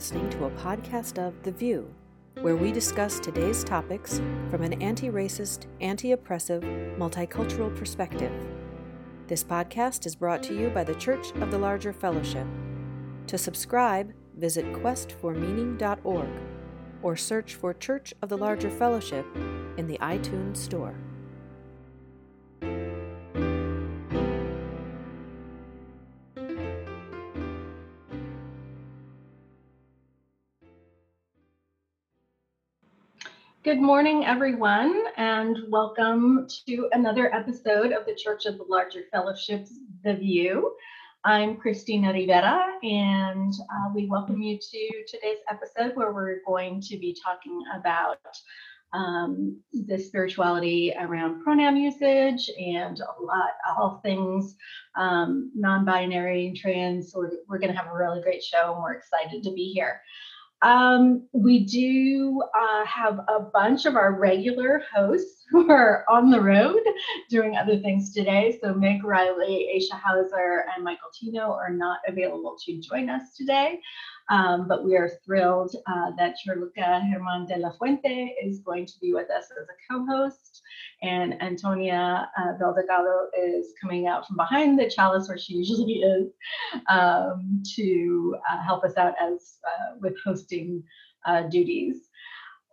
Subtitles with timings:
[0.00, 1.86] listening to a podcast of The VUU,
[2.40, 4.18] where we discuss today's topics
[4.50, 8.32] from an anti racist, anti oppressive, multicultural perspective.
[9.26, 12.46] This podcast is brought to you by the Church of the Larger Fellowship.
[13.26, 16.30] To subscribe, visit questformeaning.org
[17.02, 19.26] or search for Church of the Larger Fellowship
[19.76, 20.94] in the iTunes Store.
[33.70, 39.70] Good morning, everyone, and welcome to another episode of the Church of the Larger Fellowship's
[40.02, 40.70] The VUU.
[41.22, 46.98] I'm Christina Rivera, and uh, we welcome you to today's episode where we're going to
[46.98, 48.18] be talking about
[48.92, 54.56] um, the spirituality around pronoun usage and a lot, all things
[54.96, 57.12] um, non binary and trans.
[57.14, 60.00] We're, we're going to have a really great show, and we're excited to be here.
[60.62, 66.40] Um, we do uh, have a bunch of our regular hosts who are on the
[66.40, 66.80] road
[67.28, 68.58] doing other things today.
[68.62, 73.80] So Meg Riley, Aisha Hauser, and Michael Tino are not available to join us today.
[74.30, 78.92] Um, but we are thrilled uh, that Julica Hermann de la Fuente is going to
[79.00, 80.62] be with us as a co-host.
[81.02, 82.52] And Antonia uh,
[83.36, 86.32] is coming out from behind the chalice where she usually is
[86.88, 90.82] um, to uh, help us out as uh, with hosting
[91.26, 92.09] uh, duties.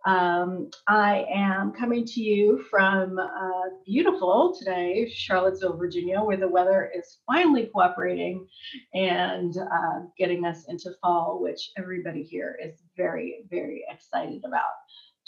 [0.06, 6.90] Um, I am coming to you from uh, beautiful today, Charlottesville, Virginia, where the weather
[6.96, 8.46] is finally cooperating
[8.94, 14.70] and uh, getting us into fall, which everybody here is very, very excited about.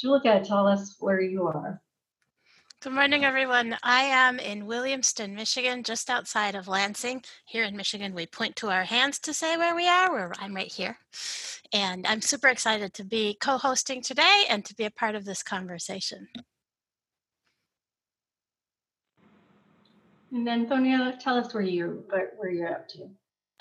[0.00, 1.82] Julica, tell us where you are.
[2.82, 3.76] Good morning, everyone.
[3.82, 7.22] I am in Williamston, Michigan, just outside of Lansing.
[7.44, 10.56] Here in Michigan, we point to our hands to say where we are, where I'm
[10.56, 10.96] right here.
[11.74, 15.26] And I'm super excited to be co hosting today and to be a part of
[15.26, 16.28] this conversation.
[20.32, 21.96] And Antonia, tell us where you're
[22.38, 23.10] where you're up to.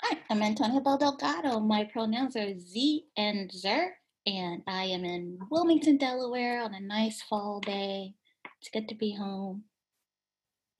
[0.00, 1.60] Hi, I'm Antonia Delgado.
[1.60, 3.92] My pronouns are Z and Zer,
[4.24, 8.14] and I am in Wilmington, Delaware on a nice fall day
[8.60, 9.64] it's good to be home.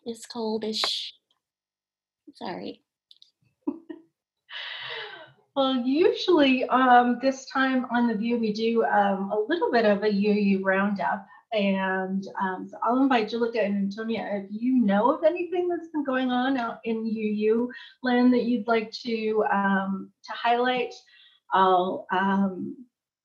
[0.04, 1.12] It's coldish.
[2.34, 2.82] Sorry.
[5.56, 10.04] well, usually um, this time on The VUU, we do um, a little bit of
[10.04, 11.26] a UU roundup.
[11.52, 16.04] And um, so I'll invite Julica and Antonia if you know of anything that's been
[16.04, 17.70] going on out in UU
[18.02, 20.94] land that you'd like to um, to highlight.
[21.52, 22.76] I'll um,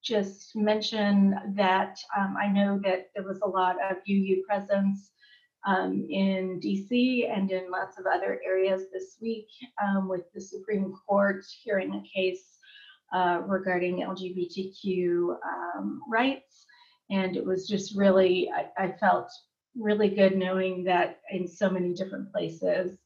[0.05, 5.11] just mention that um, I know that there was a lot of UU presence
[5.65, 9.47] um, in DC and in lots of other areas this week
[9.83, 12.59] um, with the Supreme Court hearing a case
[13.13, 16.65] uh, regarding LGBTQ um, rights.
[17.09, 19.29] And it was just really, I, I, felt
[19.75, 22.97] really good knowing that in so many different places,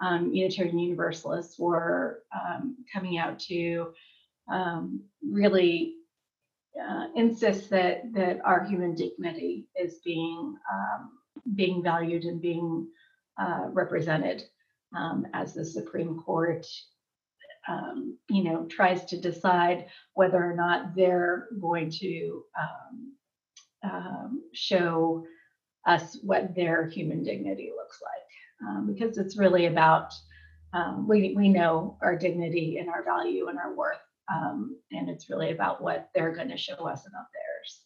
[0.00, 3.92] um, Unitarian Universalists were um, coming out to
[5.22, 5.97] really
[6.76, 11.10] uh, insists that that our human dignity is being um,
[11.54, 12.86] being valued and being
[13.38, 14.42] uh, represented
[14.96, 16.66] um, as the Supreme Court,
[17.68, 23.12] um, you know, tries to decide whether or not they're going to um,
[23.84, 25.24] um, show
[25.86, 30.12] us what their human dignity looks like, um, because it's really about
[31.06, 33.98] we we know our dignity and our value and our worth
[34.30, 37.80] um, and it's really about what they're going to show us and about theirs.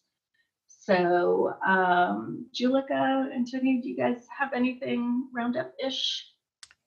[0.67, 6.32] So, um, Julica and Tony, do you guys have anything roundup-ish?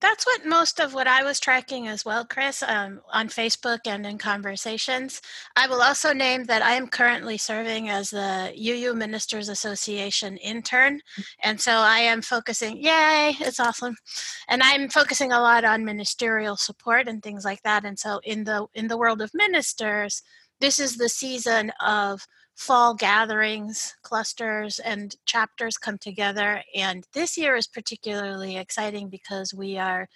[0.00, 4.04] That's what most of what I was tracking as well, Chris, um, on Facebook and
[4.04, 5.22] in conversations.
[5.56, 11.00] I will also name that I am currently serving as the UU Ministers Association intern.
[11.42, 13.96] And so I am focusing, yay, it's awesome.
[14.48, 17.86] And I'm focusing a lot on ministerial support and things like that.
[17.86, 20.22] And so in the in the world of ministers,
[20.60, 22.26] this is the season of
[22.56, 26.62] fall gatherings, clusters, and chapters come together.
[26.74, 30.08] And this year is particularly exciting because we are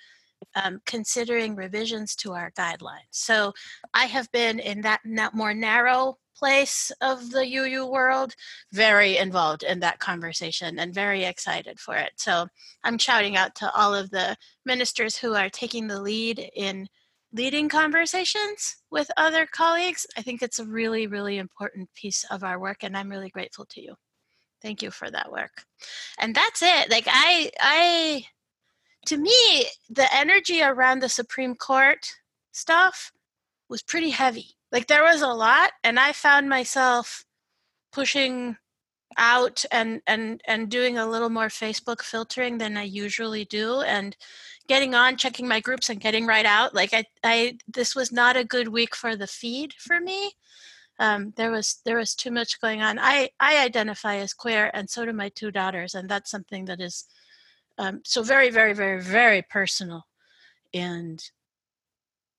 [0.55, 3.11] um, considering revisions to our guidelines.
[3.11, 3.53] So
[3.93, 5.01] I have been in that
[5.35, 8.35] more narrow place of the UU world,
[8.73, 12.13] very involved in that conversation and very excited for it.
[12.17, 12.47] So
[12.83, 14.35] I'm shouting out to all of the
[14.65, 16.89] ministers who are taking the lead in
[17.32, 20.06] leading conversations with other colleagues.
[20.17, 23.67] I think it's a really, really important piece of our work, and I'm really grateful
[23.67, 23.94] to you.
[24.62, 25.65] Thank you for that work.
[26.19, 26.91] And that's it.
[26.91, 28.25] Like I, I,
[29.06, 32.17] to me, the energy around the Supreme Court
[32.53, 33.12] stuff
[33.69, 34.56] was pretty heavy.
[34.73, 37.25] like there was a lot and i found myself
[37.93, 38.56] pushing
[39.17, 44.17] out and and and doing a little more facebook filtering than i usually do and
[44.71, 48.37] getting on checking my groups and getting right out like i i this was not
[48.37, 50.31] a good week for the feed for me
[51.01, 54.89] um, there was there was too much going on i i identify as queer and
[54.89, 57.07] so do my two daughters and that's something that is
[57.79, 60.07] um, so very very very very personal
[60.73, 61.31] and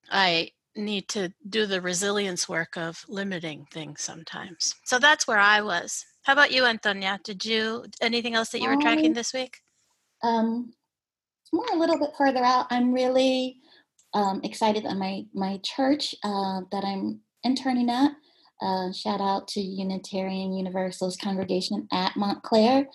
[0.10, 4.76] i need to do the resilience work of limiting things sometimes.
[4.86, 6.06] So that's where I was.
[6.24, 7.20] How about you, Antonia?
[7.26, 9.58] Did you anything else that you were tracking um, this week?
[10.24, 10.72] Um,
[11.52, 12.68] more a little bit further out.
[12.70, 13.58] I'm really
[14.14, 18.12] um, excited that my my church uh, that I'm interning at.
[18.62, 22.88] Uh, shout out to Unitarian Universalist congregation at Montclair.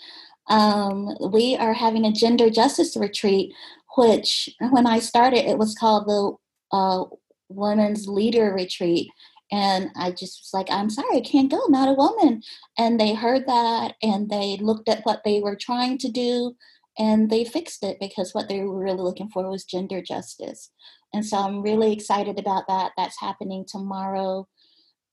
[0.49, 3.53] Um, we are having a gender justice retreat,
[3.97, 7.05] which when I started, it was called the uh,
[7.49, 9.09] women's leader retreat
[9.53, 12.43] and i just was like i'm sorry i can't go not a woman
[12.79, 16.55] and they heard that and they looked at what they were trying to do
[16.99, 20.71] and they fixed it because what they were really looking for was gender justice
[21.13, 24.47] and so i'm really excited about that that's happening tomorrow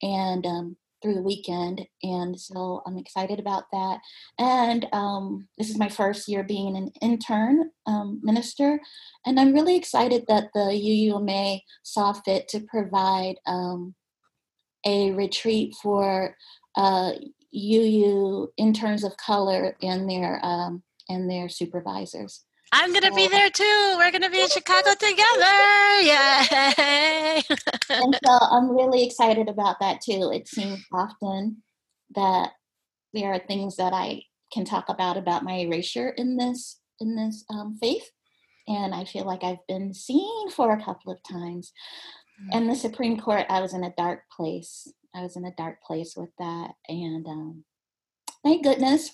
[0.01, 1.85] and um, through the weekend.
[2.01, 4.00] And so I'm excited about that.
[4.39, 8.79] And um, this is my first year being an intern um, minister.
[9.25, 13.94] And I'm really excited that the UUMA saw fit to provide um,
[14.86, 16.36] a retreat for
[16.75, 17.12] uh,
[17.53, 22.44] UU interns of color and their um, and their supervisors.
[22.71, 23.95] I'm gonna so, be there too.
[23.97, 26.01] We're gonna be in Chicago together.
[26.01, 27.44] Yay!
[27.89, 30.31] and so I'm really excited about that too.
[30.33, 31.61] It seems often
[32.15, 32.53] that
[33.13, 37.45] there are things that I can talk about about my erasure in this in this
[37.51, 38.09] um, faith,
[38.67, 41.71] and I feel like I've been seen for a couple of times.
[42.41, 42.57] Mm-hmm.
[42.57, 44.91] And the Supreme Court, I was in a dark place.
[45.13, 47.63] I was in a dark place with that, and um,
[48.44, 49.11] thank goodness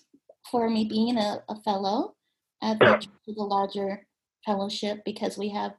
[0.50, 2.15] for me being a, a fellow
[2.62, 4.06] at the, the larger
[4.45, 5.74] fellowship because we have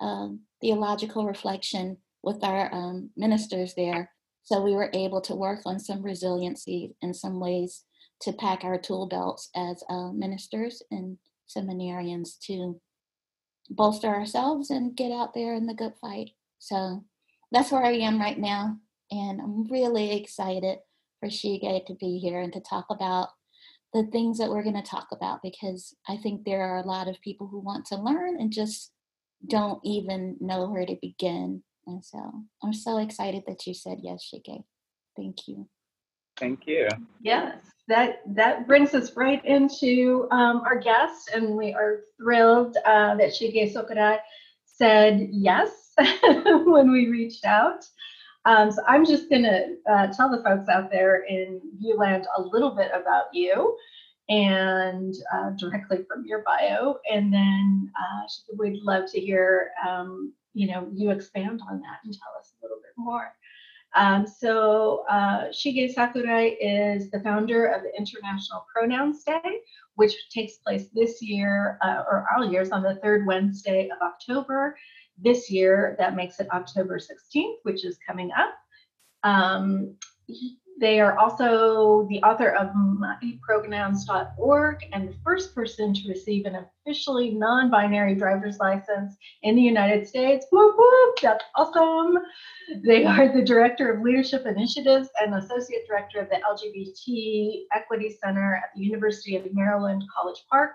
[0.00, 4.10] um, theological reflection with our um, ministers there.
[4.42, 7.84] So we were able to work on some resiliency in some ways
[8.22, 11.18] to pack our tool belts as uh, ministers and
[11.48, 12.80] seminarians to
[13.70, 16.30] bolster ourselves and get out there in the good fight.
[16.58, 17.04] So
[17.52, 18.78] that's where I am right now.
[19.10, 20.78] And I'm really excited
[21.20, 23.28] for Shige to be here and to talk about
[23.94, 27.08] the things that we're going to talk about because I think there are a lot
[27.08, 28.92] of people who want to learn and just
[29.46, 31.62] don't even know where to begin.
[31.86, 32.18] And so
[32.62, 34.62] I'm so excited that you said yes, Shige.
[35.16, 35.68] Thank you.
[36.36, 36.88] Thank you.
[37.20, 37.56] Yes,
[37.88, 43.30] that that brings us right into um, our guest, and we are thrilled uh, that
[43.30, 44.18] Shige Sakurai
[44.64, 45.92] said yes
[46.64, 47.84] when we reached out.
[48.44, 52.42] Um, so I'm just going to uh, tell the folks out there in Viewland a
[52.42, 53.76] little bit about you
[54.28, 56.98] and uh, directly from your bio.
[57.10, 58.22] And then uh,
[58.58, 62.64] we'd love to hear, um, you know, you expand on that and tell us a
[62.64, 63.32] little bit more.
[63.94, 69.60] Um, so uh, Shige Sakurai is the founder of the International Pronouns Day,
[69.94, 74.76] which takes place this year, uh, or all years, on the third Wednesday of October.
[75.22, 78.54] This year, that makes it October 16th, which is coming up.
[79.24, 79.96] Um,
[80.80, 87.32] they are also the author of mypronouns.org and the first person to receive an officially
[87.32, 90.46] non binary driver's license in the United States.
[90.52, 92.18] Whoop, whoop, that's awesome.
[92.84, 98.54] They are the director of leadership initiatives and associate director of the LGBT Equity Center
[98.54, 100.74] at the University of Maryland, College Park.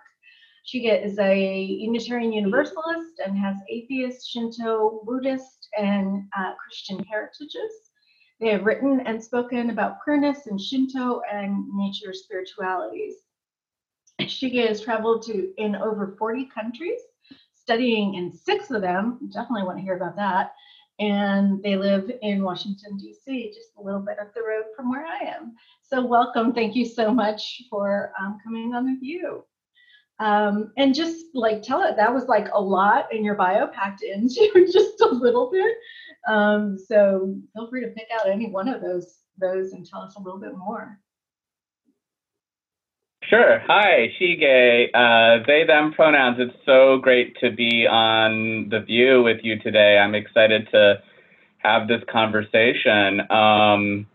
[0.65, 7.91] Shige is a Unitarian Universalist and has atheist, Shinto, Buddhist, and uh, Christian heritages.
[8.39, 13.15] They have written and spoken about queerness and Shinto and nature spiritualities.
[14.21, 17.01] Shige has traveled to in over 40 countries,
[17.53, 19.19] studying in six of them.
[19.33, 20.53] Definitely want to hear about that.
[20.99, 25.05] And they live in Washington, D.C., just a little bit up the road from where
[25.05, 25.55] I am.
[25.81, 26.53] So, welcome.
[26.53, 29.43] Thank you so much for um, coming on the VUU.
[30.19, 34.03] Um, and just like tell it that was like a lot in your bio packed
[34.03, 35.75] into just a little bit.
[36.27, 40.15] Um, so feel free to pick out any one of those those and tell us
[40.15, 40.99] a little bit more.
[43.29, 43.59] Sure.
[43.65, 44.89] Hi, Shige.
[44.93, 46.37] Uh, they, them pronouns.
[46.39, 49.97] It's so great to be on The VUU with you today.
[49.97, 51.01] I'm excited to
[51.59, 53.21] have this conversation.
[53.31, 54.07] Um,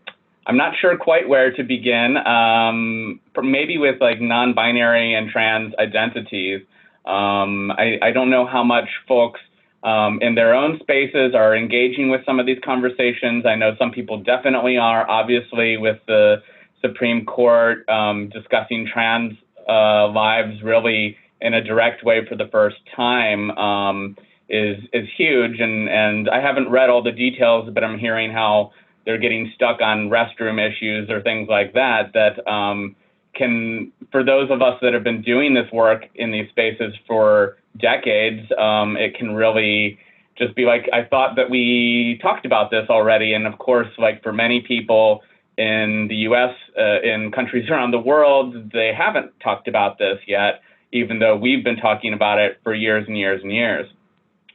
[0.49, 2.17] I'm not sure quite where to begin.
[2.17, 6.61] Um, maybe with like non-binary and trans identities.
[7.05, 9.39] Um, I, I don't know how much folks
[9.83, 13.45] um, in their own spaces are engaging with some of these conversations.
[13.45, 16.37] I know some people definitely are, obviously, with the
[16.81, 19.33] Supreme Court um, discussing trans
[19.67, 24.17] uh, lives really in a direct way for the first time um,
[24.49, 25.59] is is huge.
[25.59, 28.71] And and I haven't read all the details, but I'm hearing how
[29.09, 32.13] they're getting stuck on restroom issues or things like that.
[32.13, 32.95] That um,
[33.33, 37.57] can, for those of us that have been doing this work in these spaces for
[37.75, 39.97] decades, um, it can really
[40.37, 43.33] just be like, I thought that we talked about this already.
[43.33, 45.23] And of course, like for many people
[45.57, 50.61] in the US, uh, in countries around the world, they haven't talked about this yet,
[50.93, 53.87] even though we've been talking about it for years and years and years.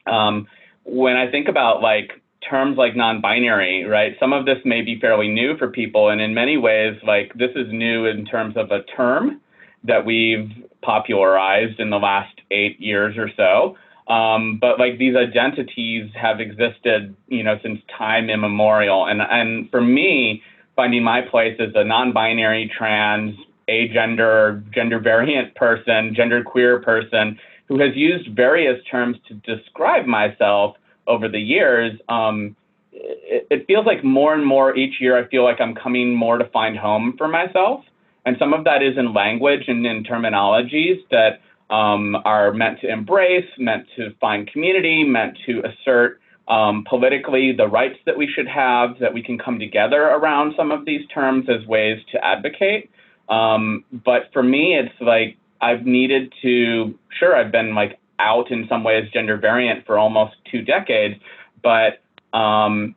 [0.06, 0.46] Um,
[0.84, 4.14] when I think about like terms like non-binary, right?
[4.20, 7.50] Some of this may be fairly new for people, and in many ways, like this
[7.54, 9.40] is new in terms of a term
[9.84, 10.50] that we've
[10.82, 13.76] popularized in the last eight years or so.
[14.12, 19.06] Um, but like these identities have existed, you know, since time immemorial.
[19.06, 20.42] And and for me,
[20.76, 23.34] finding my place as a non-binary, trans,
[23.68, 30.76] agender, gender variant person, gender queer person who has used various terms to describe myself
[31.06, 32.56] over the years, um,
[32.92, 36.38] it, it, feels like more and more each year I feel like I'm coming more
[36.38, 37.84] to find home for myself.
[38.24, 41.40] And some of that is in language and in terminologies that
[41.74, 47.66] um, are meant to embrace, meant to find community, meant to assert um, politically the
[47.66, 51.46] rights that we should have, that we can come together around some of these terms
[51.48, 52.90] as ways to advocate.
[53.28, 58.66] Um, but for me, it's like I've needed to, sure, I've been like out in
[58.68, 61.20] some ways gender variant for almost two decades,
[61.62, 62.00] but
[62.36, 62.94] um,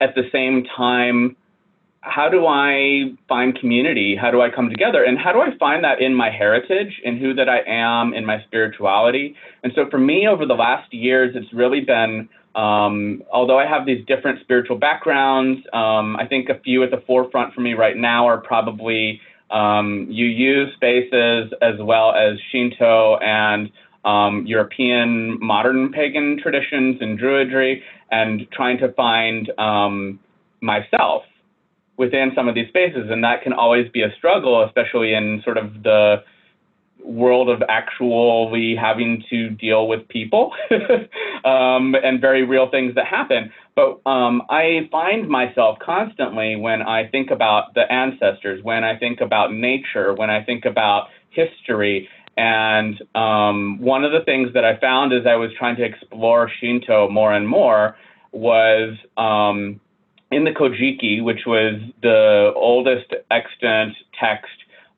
[0.00, 1.36] at the same time,
[2.00, 4.16] how do I find community?
[4.20, 5.02] How do I come together?
[5.02, 8.24] And how do I find that in my heritage, in who that I am, in
[8.24, 9.34] my spirituality?
[9.64, 13.86] And so for me, over the last years, it's really been, um, although I have
[13.86, 17.96] these different spiritual backgrounds, um, I think a few at the forefront for me right
[17.96, 23.70] now are probably um, UU spaces as well as Shinto and
[24.04, 30.20] um, European modern pagan traditions and Druidry, and trying to find um,
[30.60, 31.24] myself
[31.96, 33.10] within some of these spaces.
[33.10, 36.22] And that can always be a struggle, especially in sort of the
[37.04, 40.52] world of actually having to deal with people
[41.44, 43.52] um, and very real things that happen.
[43.76, 49.20] But um, I find myself constantly when I think about the ancestors, when I think
[49.20, 52.08] about nature, when I think about history.
[52.38, 56.50] And um, one of the things that I found as I was trying to explore
[56.58, 57.96] Shinto more and more
[58.32, 59.78] was um,
[60.30, 64.52] in the Kojiki, which was the oldest extant text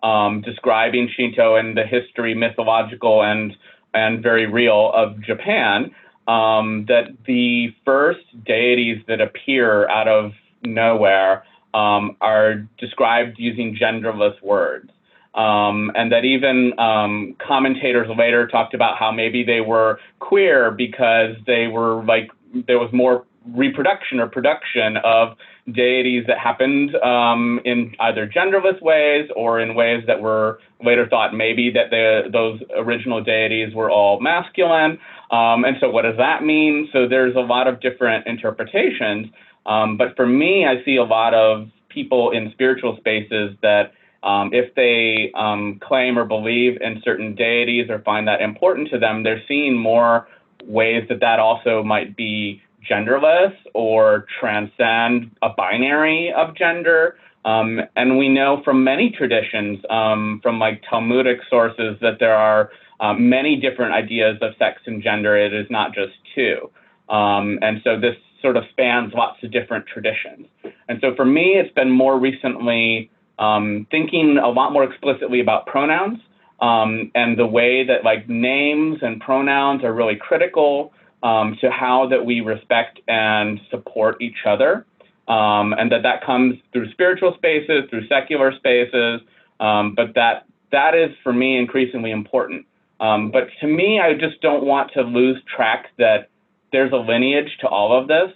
[0.04, 3.56] um, describing Shinto and the history, mythological and
[3.94, 5.90] and very real of Japan,
[6.28, 10.32] um, that the first deities that appear out of
[10.62, 11.44] nowhere
[11.74, 14.90] um, are described using genderless words.
[15.34, 21.36] Um, and that even um, commentators later talked about how maybe they were queer because
[21.46, 22.30] they were like
[22.66, 25.36] there was more reproduction or production of
[25.72, 31.34] deities that happened um, in either genderless ways or in ways that were later thought
[31.34, 34.98] maybe that the, those original deities were all masculine.
[35.30, 36.88] Um, and so, what does that mean?
[36.92, 39.28] So, there's a lot of different interpretations.
[39.66, 43.92] Um, but for me, I see a lot of people in spiritual spaces that
[44.22, 48.98] um, if they um, claim or believe in certain deities or find that important to
[48.98, 50.26] them, they're seeing more
[50.64, 57.16] ways that that also might be genderless or transcend a binary of gender.
[57.44, 62.70] Um, and we know from many traditions, um, from like Talmudic sources, that there are
[63.00, 65.36] um, many different ideas of sex and gender.
[65.36, 66.70] It is not just two.
[67.08, 70.46] Um, and so this sort of spans lots of different traditions.
[70.88, 75.66] And so for me, it's been more recently um, thinking a lot more explicitly about
[75.66, 76.18] pronouns
[76.60, 82.08] um, and the way that like names and pronouns are really critical um, to how
[82.08, 84.86] that we respect and support each other.
[85.28, 89.20] Um, and that that comes through spiritual spaces, through secular spaces,
[89.58, 92.66] but that that is for me increasingly important.
[93.00, 96.30] Um, but to me, I just don't want to lose track that
[96.72, 98.32] there's a lineage to all of this,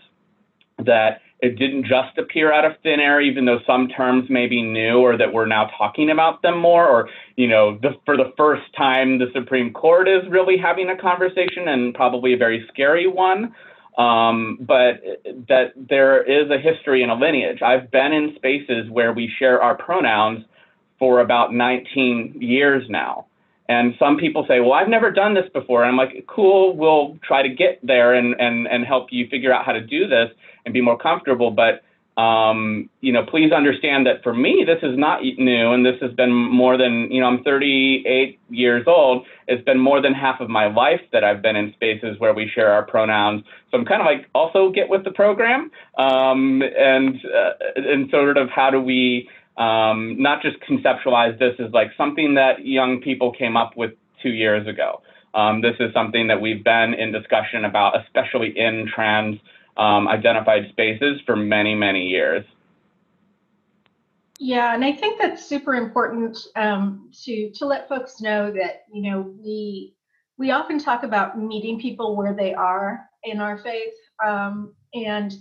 [0.84, 4.62] that it didn't just appear out of thin air, even though some terms may be
[4.62, 8.32] new or that we're now talking about them more, or, you know, the, for the
[8.36, 13.08] first time, the Supreme Court is really having a conversation and probably a very scary
[13.08, 13.54] one.
[13.98, 15.02] Um, but
[15.48, 17.60] that there is a history and a lineage.
[17.60, 20.46] I've been in spaces where we share our pronouns
[20.98, 23.26] for about 19 years now.
[23.68, 25.82] And some people say, well, I've never done this before.
[25.82, 29.52] And I'm like, cool, we'll try to get there and, and, and help you figure
[29.52, 30.30] out how to do this
[30.64, 31.52] and be more comfortable.
[31.52, 31.82] But,
[32.20, 35.72] um, you know, please understand that for me, this is not new.
[35.72, 39.26] And this has been more than, you know, I'm 38 years old.
[39.46, 42.50] It's been more than half of my life that I've been in spaces where we
[42.52, 43.44] share our pronouns.
[43.70, 45.70] So I'm kind of like, also get with the program.
[45.96, 51.72] Um, and, uh, and sort of how do we, um, not just conceptualize this as
[51.72, 53.92] like something that young people came up with
[54.22, 55.02] two years ago.
[55.34, 59.38] Um, this is something that we've been in discussion about, especially in trans
[59.76, 62.44] um, identified spaces for many, many years.
[64.38, 69.08] Yeah, and I think that's super important um, to to let folks know that you
[69.08, 69.94] know we
[70.36, 73.94] we often talk about meeting people where they are in our faith,
[74.26, 75.32] um, and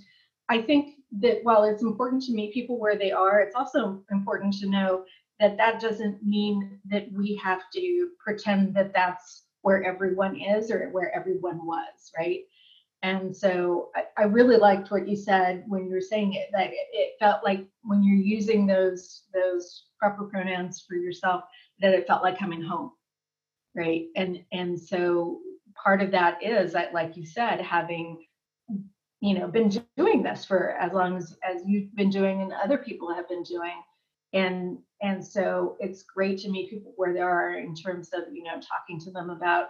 [0.49, 4.53] I think that while it's important to meet people where they are, it's also important
[4.59, 5.03] to know
[5.39, 10.89] that that doesn't mean that we have to pretend that that's where everyone is or
[10.89, 12.41] where everyone was, right?
[13.03, 16.67] And so I, I really liked what you said when you were saying it, that
[16.67, 21.43] it, it felt like when you're using those those proper pronouns for yourself,
[21.79, 22.91] that it felt like coming home,
[23.75, 24.05] right?
[24.15, 25.39] And and so
[25.83, 28.23] part of that is that, like you said, having
[29.21, 32.77] you know been doing this for as long as as you've been doing and other
[32.77, 33.81] people have been doing.
[34.33, 38.43] And and so it's great to meet people where they are in terms of you
[38.43, 39.69] know talking to them about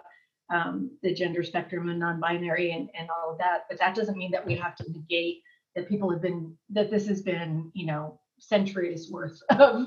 [0.52, 3.64] um, the gender spectrum and non-binary and, and all of that.
[3.68, 5.42] But that doesn't mean that we have to negate
[5.74, 9.86] that people have been that this has been you know centuries worth of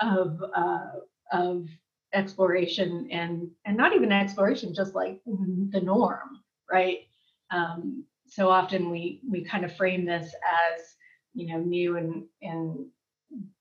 [0.00, 0.90] of uh,
[1.32, 1.68] of
[2.12, 6.40] exploration and and not even exploration just like the norm
[6.70, 7.00] right?
[7.50, 10.82] Um, so often we we kind of frame this as
[11.34, 12.86] you know new and and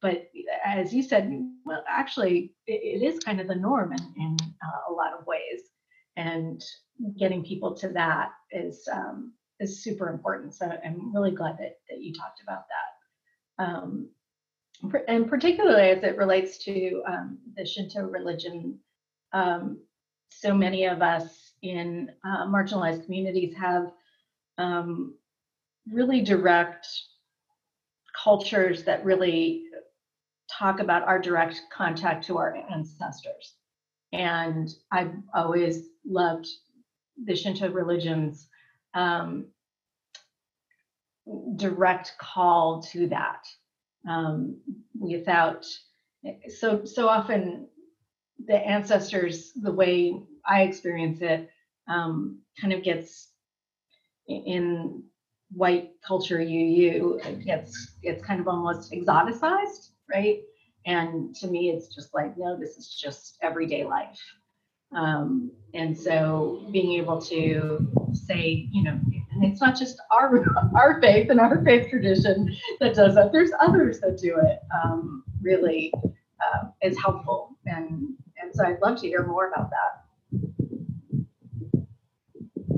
[0.01, 0.29] but
[0.65, 1.31] as you said
[1.65, 5.25] well actually it, it is kind of the norm in, in uh, a lot of
[5.25, 5.61] ways.
[6.15, 6.63] And
[7.19, 10.53] getting people to that is um, is super important.
[10.53, 13.63] So i'm really glad that, that you talked about that.
[13.63, 14.09] Um,
[15.07, 18.79] and particularly as it relates to um, the shinto religion
[19.31, 19.79] um,
[20.29, 23.91] so many of us in uh, marginalized communities have
[24.57, 25.15] um,
[25.91, 26.87] really direct
[28.23, 29.63] cultures that really
[30.51, 33.55] talk about our direct contact to our ancestors.
[34.11, 36.47] And I've always loved
[37.25, 38.47] the Shinto religion's
[38.93, 39.47] um,
[41.55, 43.45] direct call to that.
[44.07, 44.59] Um,
[44.99, 45.65] without
[46.59, 47.67] so so often
[48.45, 51.49] the ancestors, the way I experience it,
[51.87, 53.29] um, kind of gets
[54.27, 55.03] in
[55.51, 60.41] white culture UU, it gets it's kind of almost exoticized, right?
[60.85, 64.19] And to me, it's just like, no, this is just everyday life.
[64.95, 68.99] Um, and so being able to say, you know,
[69.31, 73.31] and it's not just our our faith and our faith tradition that does that.
[73.31, 74.59] There's others that do it.
[74.83, 75.91] Um, really
[76.41, 80.03] uh, is helpful, and and so I'd love to hear more about that.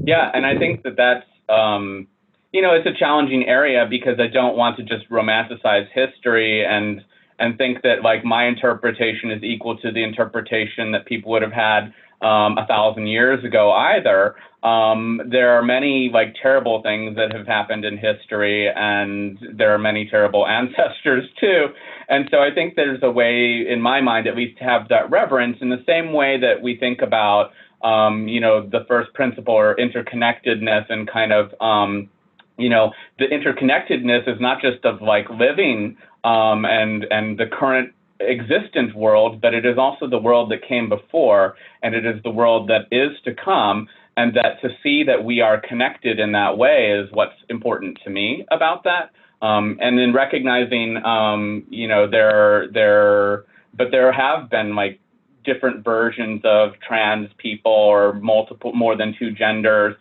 [0.05, 2.07] Yeah, and I think that that's um,
[2.51, 7.03] you know, it's a challenging area because I don't want to just romanticize history and
[7.37, 11.51] and think that like my interpretation is equal to the interpretation that people would have
[11.51, 14.35] had um, a thousand years ago either.
[14.63, 19.77] Um, there are many like terrible things that have happened in history, and there are
[19.77, 21.67] many terrible ancestors too.
[22.07, 25.09] And so I think there's a way, in my mind at least, to have that
[25.11, 27.51] reverence in the same way that we think about
[27.83, 32.09] um, you know, the first principle or interconnectedness and kind of, um,
[32.57, 37.93] you know, the interconnectedness is not just of like living um, and and the current
[38.21, 42.29] existent world, but it is also the world that came before, and it is the
[42.29, 43.87] world that is to come.
[44.17, 48.09] And that to see that we are connected in that way is what's important to
[48.09, 49.11] me about that.
[49.41, 55.01] Um, and then recognizing, um, you know, there there, but there have been like
[55.45, 59.95] different versions of trans people or multiple more than two genders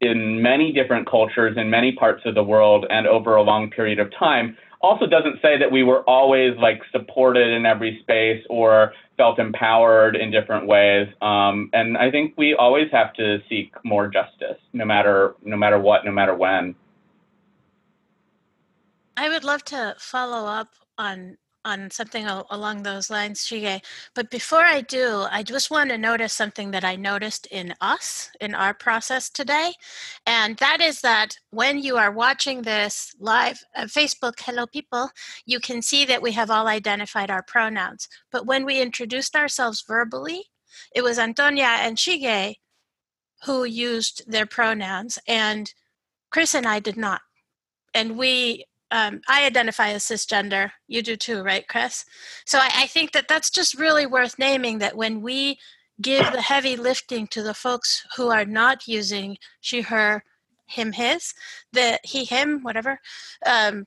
[0.00, 3.98] in many different cultures in many parts of the world and over a long period
[3.98, 8.92] of time also doesn't say that we were always like supported in every space or
[9.16, 11.08] felt empowered in different ways.
[11.20, 15.78] Um, and i think we always have to seek more justice no matter no matter
[15.78, 16.74] what no matter when.
[19.16, 23.82] I would love to follow up on on something along those lines, Shige.
[24.14, 28.30] But before I do, I just want to notice something that I noticed in us,
[28.40, 29.74] in our process today.
[30.26, 35.10] And that is that when you are watching this live uh, Facebook, hello people,
[35.46, 38.08] you can see that we have all identified our pronouns.
[38.32, 40.44] But when we introduced ourselves verbally,
[40.94, 42.56] it was Antonia and Shige
[43.44, 45.72] who used their pronouns, and
[46.30, 47.20] Chris and I did not.
[47.94, 50.70] And we, um, I identify as cisgender.
[50.86, 52.04] You do too, right, Chris?
[52.46, 55.58] So I, I think that that's just really worth naming that when we
[56.00, 60.22] give the heavy lifting to the folks who are not using she, her,
[60.66, 61.34] him, his,
[61.72, 63.00] the he, him, whatever,
[63.44, 63.86] um,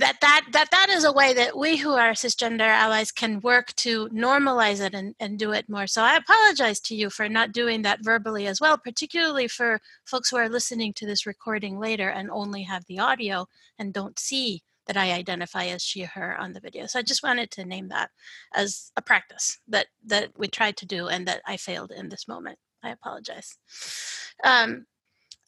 [0.00, 3.74] that that that that is a way that we who are cisgender allies can work
[3.76, 5.86] to normalize it and, and do it more.
[5.86, 10.30] So i apologize to you for not doing that verbally as well particularly for folks
[10.30, 13.46] who are listening to this recording later and only have the audio
[13.78, 16.86] and don't see that i identify as she her on the video.
[16.86, 18.10] So i just wanted to name that
[18.54, 22.26] as a practice that that we tried to do and that i failed in this
[22.26, 22.58] moment.
[22.82, 23.58] I apologize.
[24.42, 24.86] Um,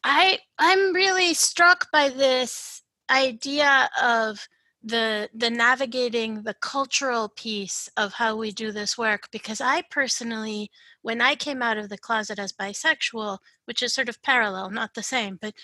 [0.04, 4.48] i i'm really struck by this idea of
[4.82, 10.70] the the navigating the cultural piece of how we do this work because i personally
[11.02, 14.94] when i came out of the closet as bisexual which is sort of parallel not
[14.94, 15.54] the same but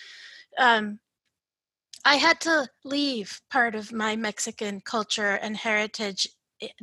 [0.59, 1.01] um,
[2.05, 6.29] i had to leave part of my mexican culture and heritage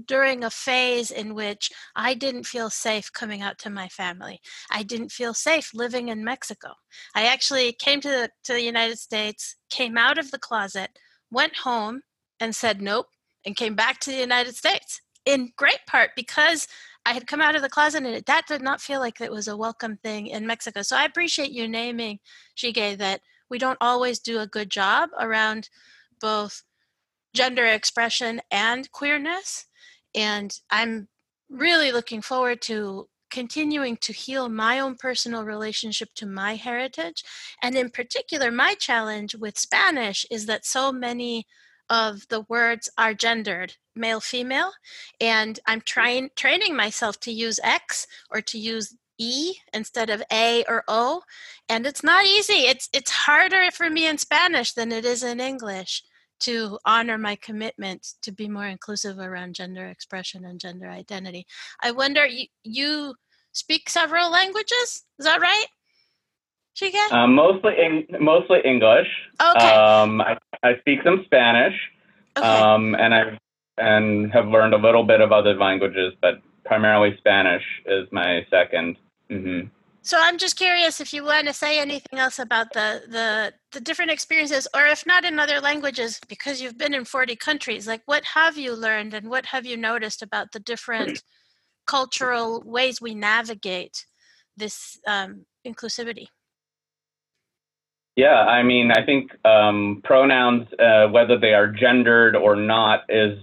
[0.06, 4.42] during a phase in which I didn't feel safe coming out to my family.
[4.72, 6.74] I didn't feel safe living in Mexico.
[7.14, 10.98] I actually came to the, to the United States, came out of the closet,
[11.32, 12.02] went home,
[12.40, 13.08] and said nope,
[13.46, 15.02] and came back to the United States.
[15.26, 16.68] In great part because
[17.06, 19.32] I had come out of the closet and it, that did not feel like it
[19.32, 20.82] was a welcome thing in Mexico.
[20.82, 22.20] So I appreciate you naming,
[22.58, 25.70] Shige, that we don't always do a good job around
[26.20, 26.64] both
[27.36, 29.65] gender expression and queerness.
[30.15, 31.08] And I'm
[31.50, 37.24] really looking forward to continuing to heal my own personal relationship to my heritage.
[37.62, 41.45] And in particular, my challenge with Spanish is that so many
[41.89, 44.71] of the words are gendered male female
[45.21, 50.63] and i'm trying training myself to use x or to use e instead of a
[50.67, 51.21] or o
[51.69, 55.39] and it's not easy it's it's harder for me in spanish than it is in
[55.39, 56.04] english
[56.39, 61.45] to honor my commitment to be more inclusive around gender expression and gender identity
[61.82, 63.15] i wonder you, you
[63.52, 65.67] speak several languages is that right
[66.76, 67.12] Shige?
[67.13, 69.08] Um, mostly, in, mostly English.
[69.41, 69.74] Okay.
[69.76, 71.74] Um, I, I speak some Spanish.
[72.38, 72.45] Okay.
[72.45, 73.39] Um, and I
[73.78, 78.95] and have learned a little bit of other languages, but primarily Spanish is my 2nd
[79.30, 79.67] mm-hmm.
[80.06, 83.82] So I'm just curious if you want to say anything else about the, the the
[83.82, 87.88] different experiences, or if not in other languages, because you've been in 40 countries.
[87.88, 91.24] Like, what have you learned, and what have you noticed about the different
[91.88, 94.06] cultural ways we navigate
[94.56, 96.28] this um, inclusivity?
[98.15, 103.39] Yeah, I mean, I think um, pronouns, uh, whether they are gendered or not, is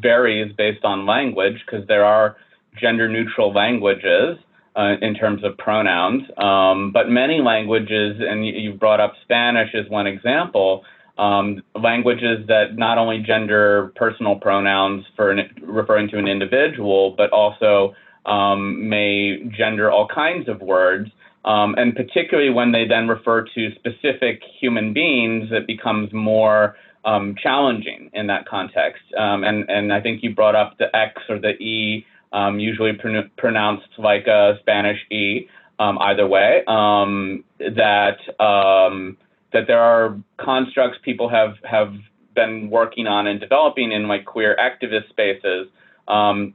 [0.00, 2.36] varies based on language because there are
[2.80, 4.38] gender-neutral languages
[4.78, 6.22] uh, in terms of pronouns.
[6.38, 10.84] Um, but many languages, and you, you, brought up Spanish as one example,
[11.18, 17.30] um, languages that not only gender personal pronouns for an, referring to an individual, but
[17.30, 17.92] also
[18.24, 21.10] um, may gender all kinds of words.
[21.44, 27.34] Um, and particularly when they then refer to specific human beings, it becomes more um,
[27.42, 29.02] challenging in that context.
[29.18, 32.92] Um, and, and I think you brought up the X or the E, um, usually
[32.92, 40.98] pron- pronounced like a Spanish E, um, either way, um, that, that there are constructs
[41.02, 41.94] people have, have
[42.34, 45.68] been working on and developing in like queer activist spaces.
[46.08, 46.54] and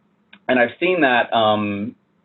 [0.60, 1.32] I've seen that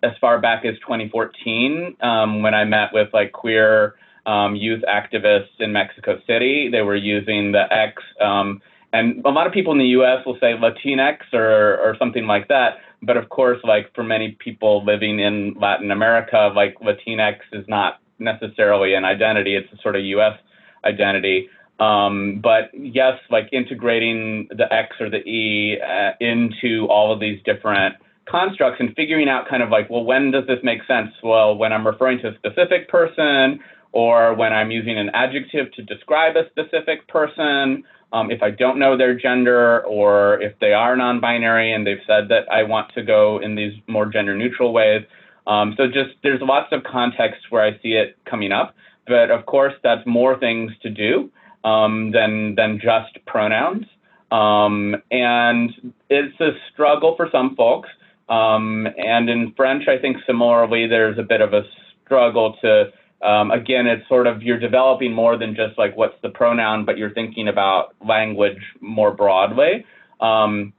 [0.02, 5.58] as far back as 2014 um, when I met with like queer um, youth activists
[5.58, 6.68] in Mexico City.
[6.70, 8.60] They were using the X, um,
[8.92, 10.24] and a lot of people in the U.S.
[10.24, 12.78] will say Latinx or or something like that.
[13.02, 18.00] But of course, like for many people living in Latin America, like Latinx is not
[18.18, 20.38] necessarily an identity; it's a sort of U.S.
[20.84, 21.48] identity.
[21.80, 27.40] Um, but yes, like integrating the X or the E uh, into all of these
[27.44, 27.94] different
[28.28, 31.10] constructs and figuring out kind of like, well, when does this make sense?
[31.22, 33.60] Well, when I'm referring to a specific person
[33.92, 38.78] or when I'm using an adjective to describe a specific person, um, if I don't
[38.78, 43.02] know their gender or if they are non-binary and they've said that I want to
[43.02, 45.02] go in these more gender neutral ways.
[45.46, 48.74] Um, so just there's lots of context where I see it coming up,
[49.06, 51.30] but of course that's more things to do
[51.64, 53.86] um, than than just pronouns.
[54.30, 55.70] Um, and
[56.10, 57.88] it's a struggle for some folks.
[58.28, 61.62] Um, and in French, I think similarly, there's a bit of a
[62.04, 62.92] struggle to,
[63.22, 66.98] um, again, it's sort of you're developing more than just like what's the pronoun, but
[66.98, 69.84] you're thinking about language more broadly.
[70.20, 70.72] Um,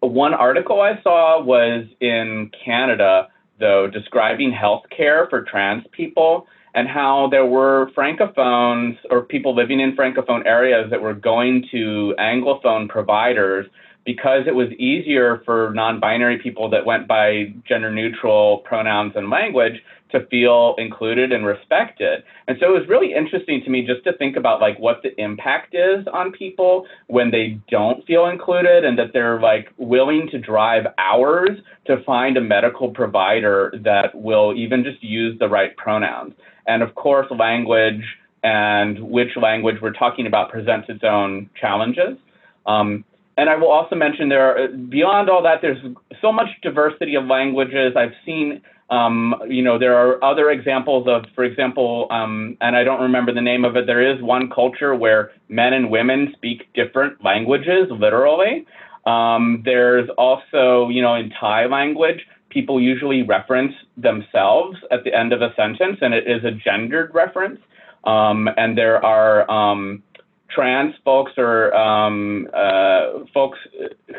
[0.00, 7.28] one article I saw was in Canada though, describing healthcare for trans people and how
[7.30, 13.66] there were francophones or people living in francophone areas that were going to anglophone providers
[14.04, 19.82] because it was easier for non-binary people that went by gender neutral pronouns and language
[20.10, 22.22] to feel included and respected.
[22.46, 25.18] And so it was really interesting to me just to think about like what the
[25.20, 30.38] impact is on people when they don't feel included and that they're like willing to
[30.38, 31.50] drive hours
[31.86, 36.34] to find a medical provider that will even just use the right pronouns.
[36.66, 38.04] And of course, language
[38.42, 42.16] and which language we're talking about presents its own challenges.
[42.66, 43.04] Um,
[43.36, 45.78] and I will also mention there, beyond all that, there's
[46.20, 47.94] so much diversity of languages.
[47.96, 52.84] I've seen um, you know, there are other examples of, for example, um, and I
[52.84, 53.86] don't remember the name of it.
[53.86, 58.66] There is one culture where men and women speak different languages, literally.
[59.04, 65.32] Um, there's also, you know, in Thai language, people usually reference themselves at the end
[65.32, 67.60] of a sentence, and it is a gendered reference.
[68.04, 70.02] Um, and there are um,
[70.50, 73.58] trans folks or um, uh, folks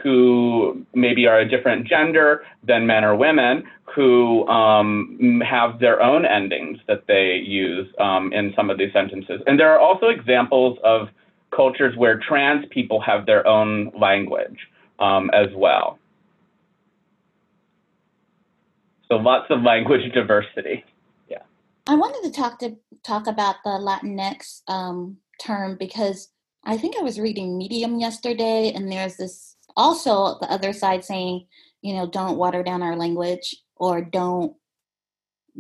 [0.04, 3.64] who maybe are a different gender than men or women
[3.96, 9.42] who um, have their own endings that they use um, in some of these sentences.
[9.48, 11.10] And there are also examples of
[11.56, 14.60] cultures where trans people have their own language
[15.00, 15.98] um, as well.
[19.08, 20.86] So lots of language diversity.
[21.28, 21.42] Yeah.
[21.88, 26.30] I wanted to talk to talk about the Latinx um, term because
[26.64, 31.48] I think I was reading Medium yesterday, and there's this also the other side saying,
[31.82, 34.56] you know, don't water down our language or don't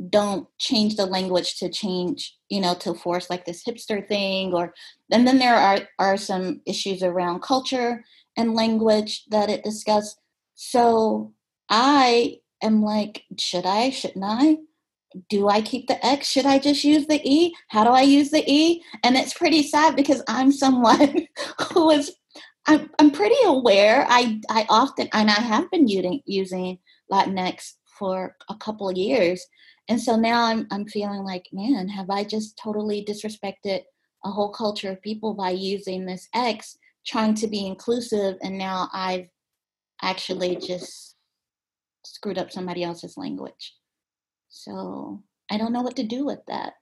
[0.10, 4.74] don't change the language to change you know to force like this hipster thing or
[5.12, 8.04] and then there are are some issues around culture
[8.38, 10.22] and language that it discussed
[10.56, 11.34] so
[11.70, 14.58] i am like should i shouldn't i
[15.30, 16.28] do I keep the X?
[16.28, 17.56] Should I just use the E?
[17.70, 18.84] How do I use the E?
[19.04, 21.28] And it's pretty sad because I'm someone
[21.74, 22.12] who is
[22.68, 24.06] I'm, I'm pretty aware.
[24.10, 26.78] I I often and I have been using using
[27.12, 29.46] Latinx for a couple of years,
[29.88, 33.82] and so now I'm I'm feeling like, man, have I just totally disrespected
[34.24, 38.90] a whole culture of people by using this X, trying to be inclusive, and now
[38.94, 39.28] I've
[40.02, 41.16] actually just
[42.06, 43.74] screwed up somebody else's language.
[44.50, 46.74] So I don't know what to do with that.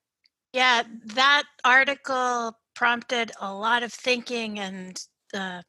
[0.53, 4.99] Yeah, that article prompted a lot of thinking and
[5.33, 5.61] uh,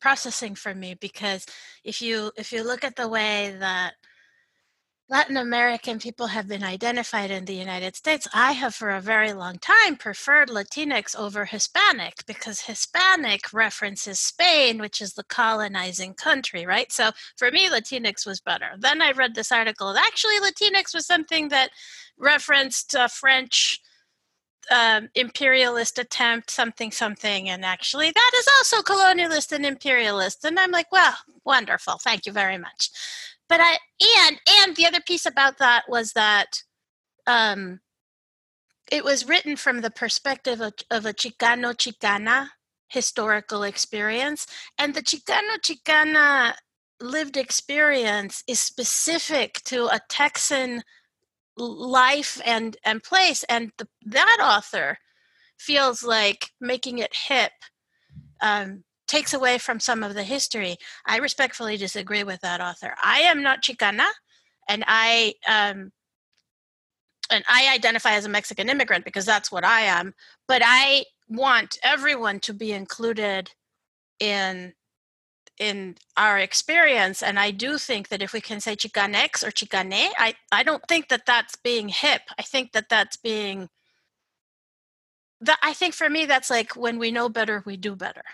[0.00, 1.46] processing for me because
[1.84, 3.94] if you if you look at the way that
[5.12, 9.34] Latin American people have been identified in the United States, I have for a very
[9.34, 16.64] long time preferred Latinx over Hispanic because Hispanic references Spain, which is the colonizing country,
[16.64, 16.90] right?
[16.90, 18.70] So for me, Latinx was better.
[18.78, 19.94] Then I read this article.
[19.98, 21.72] Actually, Latinx was something that
[22.16, 23.82] referenced uh, French
[24.70, 30.42] um, imperialist attempt, something, something, and actually that is also colonialist and imperialist.
[30.42, 31.98] And I'm like, well, wonderful.
[31.98, 32.88] Thank you very much
[33.52, 33.76] but I
[34.26, 36.62] and and the other piece about that was that
[37.26, 37.80] um,
[38.90, 42.48] it was written from the perspective of, of a Chicano Chicana
[42.88, 44.46] historical experience,
[44.78, 46.54] and the Chicano Chicana
[46.98, 50.82] lived experience is specific to a Texan
[51.58, 54.96] life and and place, and the, that author
[55.58, 57.52] feels like making it hip
[58.40, 58.82] um,
[59.12, 60.78] takes away from some of the history.
[61.04, 62.94] I respectfully disagree with that author.
[63.02, 64.08] I am not Chicana,
[64.68, 65.92] and I um,
[67.30, 70.14] and I identify as a Mexican immigrant because that's what I am.
[70.48, 73.50] But I want everyone to be included
[74.18, 74.72] in
[75.58, 80.10] in our experience and i do think that if we can say chicanx or chicane
[80.18, 83.68] i i don't think that that's being hip i think that that's being
[85.42, 88.24] that i think for me that's like when we know better we do better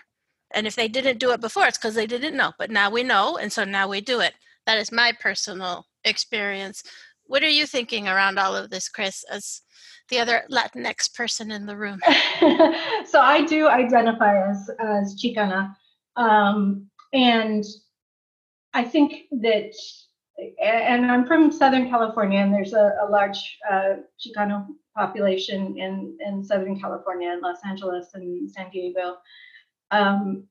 [0.51, 2.51] and if they didn't do it before, it's because they didn't know.
[2.57, 4.33] But now we know, and so now we do it.
[4.65, 6.83] That is my personal experience.
[7.25, 9.61] What are you thinking around all of this, Chris, as
[10.09, 11.99] the other Latinx person in the room?
[13.05, 15.75] so I do identify as as Chicana,
[16.15, 17.63] um, and
[18.73, 19.73] I think that,
[20.61, 26.43] and I'm from Southern California, and there's a, a large uh, Chicano population in in
[26.43, 29.17] Southern California, in Los Angeles and San Diego.
[29.91, 30.43] Um,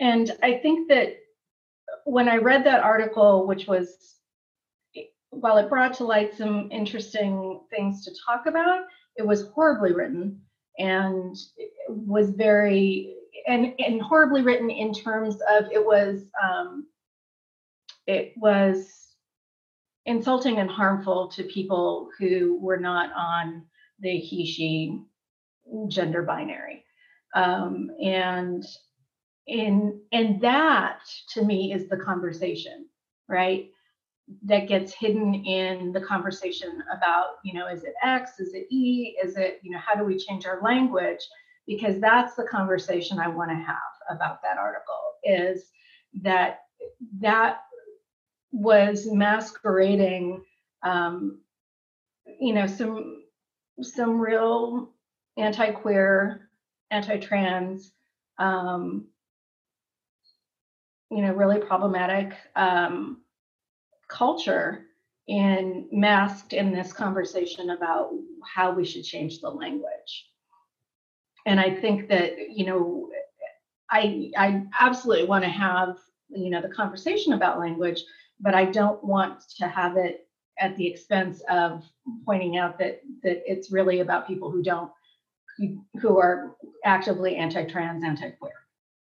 [0.00, 1.16] and I think that
[2.04, 4.16] when I read that article, which was,
[5.30, 8.84] while it brought to light some interesting things to talk about,
[9.16, 10.40] it was horribly written
[10.78, 11.36] and
[11.88, 13.14] was very,
[13.46, 16.86] and, and horribly written in terms of it was, um,
[18.06, 19.04] it was
[20.06, 23.62] insulting and harmful to people who were not on
[24.00, 25.00] the he she
[25.88, 26.83] gender binary
[27.34, 28.64] um, and
[29.46, 32.86] in and that to me is the conversation
[33.28, 33.70] right?
[34.42, 38.40] That gets hidden in the conversation about you know is it x?
[38.40, 39.16] Is it e?
[39.22, 41.20] Is it you know how do we change our language?
[41.66, 43.76] Because that's the conversation i want to have
[44.10, 45.70] about that article is
[46.22, 46.60] that
[47.20, 47.62] that
[48.52, 50.42] was masquerading
[50.82, 51.40] um,
[52.40, 53.24] you know some
[53.82, 54.90] some real
[55.36, 56.43] anti-queer
[56.94, 57.92] anti-trans
[58.38, 59.06] um,
[61.10, 63.18] you know really problematic um,
[64.08, 64.86] culture
[65.28, 68.10] and masked in this conversation about
[68.54, 70.28] how we should change the language.
[71.46, 73.10] And i think that you know
[73.90, 75.98] i i absolutely want to have
[76.30, 78.02] you know the conversation about language
[78.40, 80.26] but i don't want to have it
[80.58, 81.84] at the expense of
[82.24, 84.90] pointing out that that it's really about people who don't
[85.58, 88.52] who, are actively anti-trans anti-queer.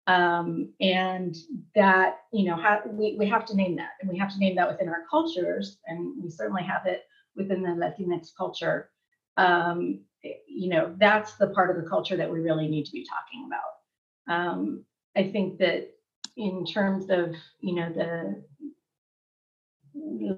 [0.07, 1.35] Um, and
[1.73, 4.55] that you know ha- we, we have to name that and we have to name
[4.55, 8.91] that within our cultures and we certainly have it within the latinx culture.
[9.37, 10.01] Um,
[10.47, 13.47] you know that's the part of the culture that we really need to be talking
[13.47, 14.33] about.
[14.33, 15.95] Um, i think that
[16.37, 18.43] in terms of you know the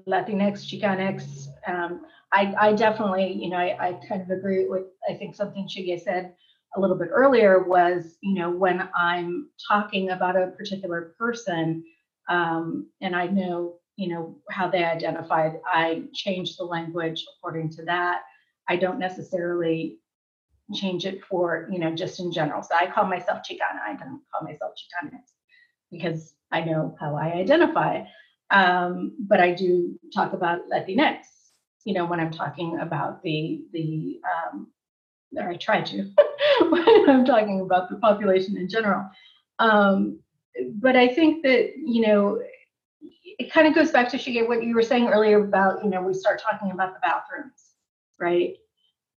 [0.06, 5.14] latinx chicanx um, I, I definitely you know I, I kind of agree with i
[5.14, 6.34] think something Shige said
[6.76, 11.84] a little bit earlier was, you know, when I'm talking about a particular person
[12.28, 17.84] um, and I know, you know, how they identified, I change the language according to
[17.86, 18.22] that.
[18.68, 19.98] I don't necessarily
[20.74, 22.62] change it for, you know, just in general.
[22.62, 23.80] So I call myself Chicana.
[23.84, 25.20] I don't call myself Chicanx
[25.90, 28.04] because I know how I identify.
[28.50, 31.18] Um, but I do talk about Latinx,
[31.84, 34.68] you know, when I'm talking about the the um,
[35.36, 36.10] or I try to
[36.70, 39.08] when I'm talking about the population in general.
[39.58, 40.20] Um,
[40.74, 42.40] but I think that, you know,
[43.00, 46.02] it kind of goes back to Shige, what you were saying earlier about, you know,
[46.02, 47.74] we start talking about the bathrooms,
[48.18, 48.54] right?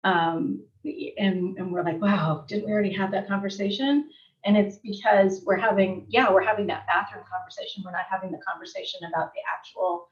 [0.05, 4.11] Um, and, and we're like, wow, didn't we already have that conversation?
[4.45, 7.83] And it's because we're having, yeah, we're having that bathroom conversation.
[7.85, 10.09] We're not having the conversation about the actual,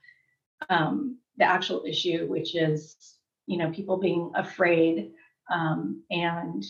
[0.68, 5.12] um, the actual issue, which is, you know, people being afraid
[5.50, 6.64] um, and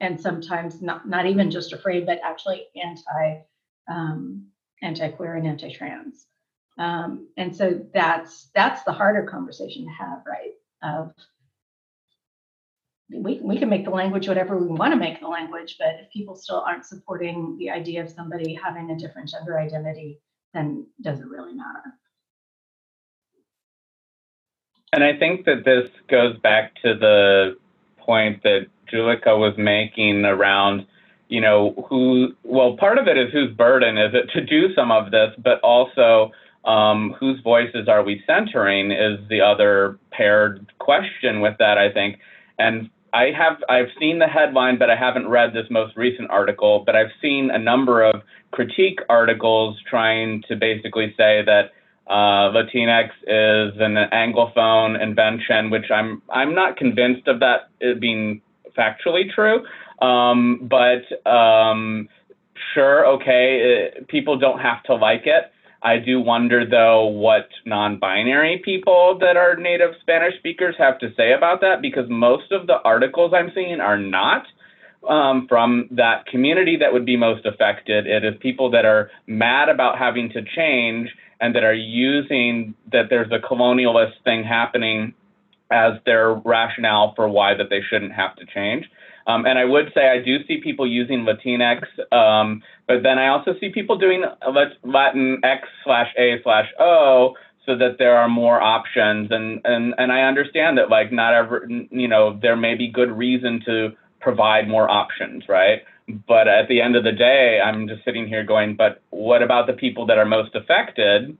[0.00, 3.40] and sometimes not not even just afraid, but actually anti
[3.90, 4.46] um,
[4.82, 6.26] anti queer and anti trans.
[6.78, 10.52] Um, and so that's that's the harder conversation to have, right?
[10.82, 11.14] Of
[13.12, 16.10] we, we can make the language whatever we want to make the language, but if
[16.12, 20.20] people still aren't supporting the idea of somebody having a different gender identity,
[20.54, 21.94] then does it really matter?
[24.92, 27.56] And I think that this goes back to the
[27.98, 30.86] point that Julica was making around,
[31.28, 34.90] you know, who, well, part of it is whose burden is it to do some
[34.90, 36.32] of this, but also
[36.64, 42.18] um, whose voices are we centering is the other paired question with that, I think.
[42.58, 46.82] And I have, I've seen the headline, but I haven't read this most recent article,
[46.84, 51.72] but I've seen a number of critique articles trying to basically say that
[52.08, 57.70] uh, Latinx is an Anglophone invention, which I'm I'm not convinced of that
[58.00, 58.42] being
[58.76, 59.64] factually true.
[60.04, 62.08] Um, but um,
[62.74, 65.52] sure, okay, it, people don't have to like it.
[65.82, 71.32] I do wonder though what non-binary people that are native Spanish speakers have to say
[71.32, 74.44] about that because most of the articles I'm seeing are not
[75.08, 78.06] um, from that community that would be most affected.
[78.06, 81.08] It is people that are mad about having to change
[81.40, 85.14] and that are using that there's a colonialist thing happening
[85.70, 88.84] as their rationale for why that they shouldn't have to change.
[89.30, 93.28] Um, and I would say I do see people using Latinx, um, but then I
[93.28, 94.24] also see people doing
[94.84, 97.34] Latin X slash A slash O
[97.66, 99.30] so that there are more options.
[99.30, 103.12] And, and, and I understand that like not ever, you know, there may be good
[103.12, 103.90] reason to
[104.20, 105.82] provide more options, right?
[106.26, 109.66] But at the end of the day, I'm just sitting here going, but what about
[109.66, 111.36] the people that are most affected?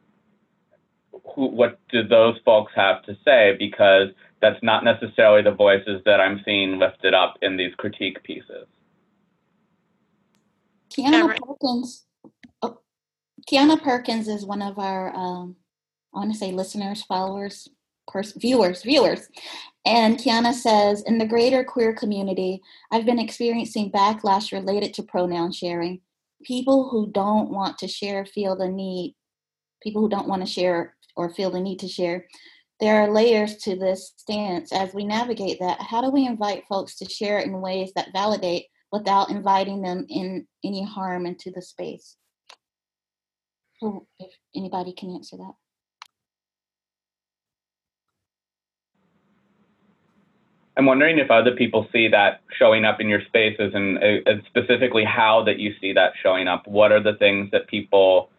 [1.35, 3.57] Who, what do those folks have to say?
[3.59, 4.09] Because
[4.41, 8.67] that's not necessarily the voices that I'm seeing lifted up in these critique pieces.
[10.91, 12.07] Kiana Perkins.
[12.63, 12.79] Oh,
[13.51, 15.57] Kiana Perkins is one of our, um,
[16.15, 17.69] I want to say, listeners, followers,
[18.09, 19.29] pers- viewers, viewers,
[19.87, 22.61] and Kiana says, in the greater queer community,
[22.91, 26.01] I've been experiencing backlash related to pronoun sharing.
[26.45, 29.15] People who don't want to share feel the need,
[29.83, 32.27] people who don't want to share or feel the need to share.
[32.81, 34.73] There are layers to this stance.
[34.73, 38.67] As we navigate that, how do we invite folks to share in ways that validate
[38.91, 42.17] without inviting them in any harm into the space?
[43.81, 45.53] So if anybody can answer that.
[50.77, 54.43] I'm wondering if other people see that showing up in your spaces and, uh, and
[54.47, 56.67] specifically how that you see that showing up.
[56.67, 58.31] What are the things that people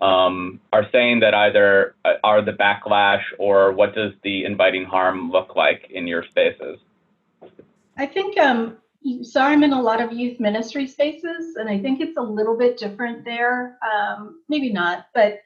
[0.00, 5.30] um, are saying that either uh, are the backlash or what does the inviting harm
[5.30, 6.78] look like in your spaces?
[7.96, 8.78] I think um,
[9.22, 9.40] so.
[9.40, 12.78] I'm in a lot of youth ministry spaces, and I think it's a little bit
[12.78, 13.76] different there.
[13.82, 15.40] Um, maybe not, but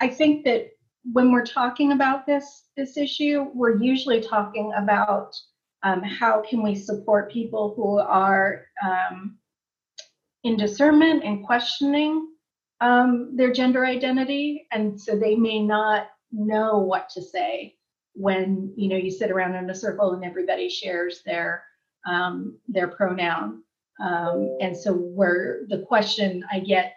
[0.00, 0.70] I think that
[1.12, 5.34] when we're talking about this this issue, we're usually talking about
[5.82, 9.38] um, how can we support people who are um,
[10.42, 12.33] in discernment and questioning
[12.84, 17.76] um, their gender identity, and so they may not know what to say
[18.12, 21.64] when you know you sit around in a circle and everybody shares their
[22.06, 23.62] um, their pronoun.
[24.00, 26.94] Um, and so where the question I get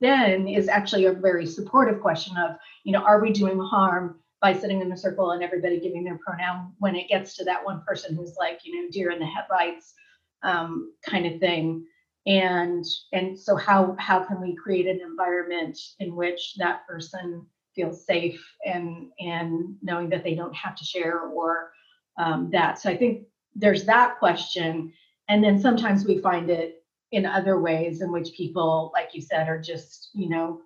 [0.00, 4.52] then is actually a very supportive question of, you know, are we doing harm by
[4.52, 7.82] sitting in a circle and everybody giving their pronoun when it gets to that one
[7.86, 9.94] person who's like, you know, deer in the headlights
[10.42, 11.84] um, kind of thing
[12.26, 18.06] and and so how how can we create an environment in which that person feels
[18.06, 21.72] safe and and knowing that they don't have to share or
[22.18, 22.78] um, that?
[22.78, 24.92] So i think there's that question.
[25.28, 29.48] And then sometimes we find it in other ways in which people like you said
[29.48, 30.60] are just you know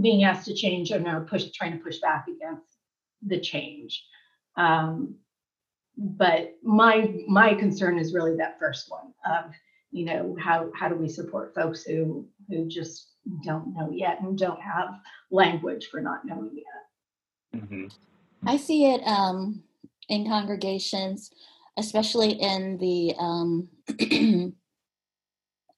[0.00, 2.78] being asked to change and are push trying to push back against
[3.24, 4.04] the change.
[4.56, 5.16] Um,
[5.96, 9.52] but my my concern is really that first one of
[9.92, 13.08] you know how how do we support folks who who just
[13.44, 14.88] don't know yet and don't have
[15.30, 17.62] language for not knowing yet?
[17.62, 17.86] Mm-hmm.
[18.46, 19.62] i see it um,
[20.08, 21.30] in congregations
[21.76, 23.68] especially in the um,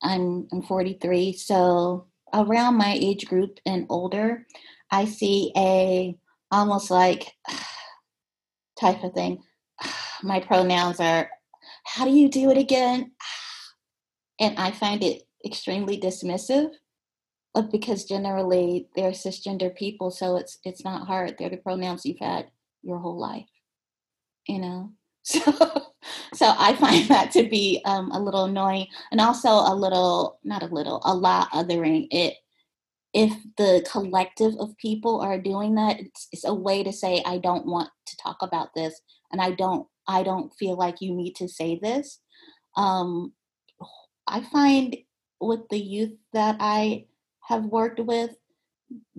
[0.03, 4.47] I'm, I'm 43 so around my age group and older
[4.91, 6.17] i see a
[6.53, 7.33] almost like
[8.81, 9.43] type of thing.
[10.23, 11.29] My pronouns are
[11.85, 13.11] how do you do it again
[14.43, 16.73] and I find it extremely dismissive
[17.55, 21.37] but because generally they're cisgender people, so it's it's not hard.
[21.39, 22.47] They're the pronouns you've had
[22.83, 23.49] your whole life,
[24.47, 24.93] you know.
[25.25, 25.41] So,
[26.35, 30.65] so I find that to be um, a little annoying, and also a little, not
[30.65, 32.09] a little, a lot othering.
[32.11, 32.35] It
[33.15, 37.39] if the collective of people are doing that, it's, it's a way to say I
[37.39, 41.37] don't want to talk about this, and I don't I don't feel like you need
[41.37, 42.19] to say this.
[42.77, 43.33] Um,
[44.27, 44.97] I find
[45.41, 47.07] with the youth that I
[47.43, 48.37] have worked with,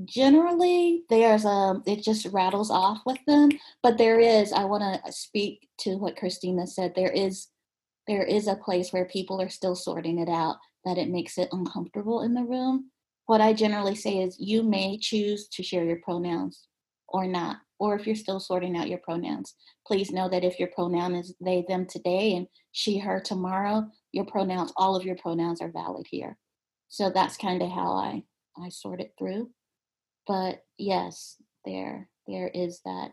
[0.05, 3.51] generally there's a it just rattles off with them.
[3.81, 6.93] But there is, I want to speak to what Christina said.
[6.95, 7.47] There is
[8.07, 11.49] there is a place where people are still sorting it out that it makes it
[11.51, 12.91] uncomfortable in the room.
[13.25, 16.67] What I generally say is you may choose to share your pronouns
[17.07, 19.55] or not, or if you're still sorting out your pronouns.
[19.85, 24.23] Please know that if your pronoun is they, them today and she, her tomorrow, your
[24.23, 26.37] pronouns, all of your pronouns are valid here.
[26.87, 28.23] So that's kind of how I
[28.57, 29.49] I sort it through.
[30.25, 33.09] But yes, there there is that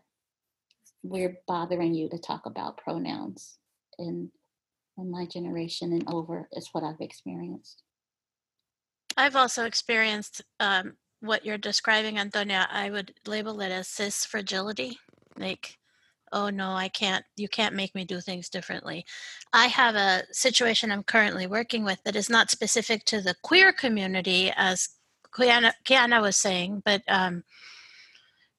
[1.03, 3.59] we're bothering you to talk about pronouns
[3.99, 4.31] in
[4.99, 7.83] in my generation and over is what I've experienced.
[9.17, 12.69] I've also experienced um, what you're describing, Antonia.
[12.71, 14.99] I would label it as cis fragility.
[15.37, 15.79] Like
[16.33, 19.05] oh no i can't you can't make me do things differently
[19.53, 23.73] i have a situation i'm currently working with that is not specific to the queer
[23.73, 24.91] community as
[25.37, 27.43] kiana, kiana was saying but um,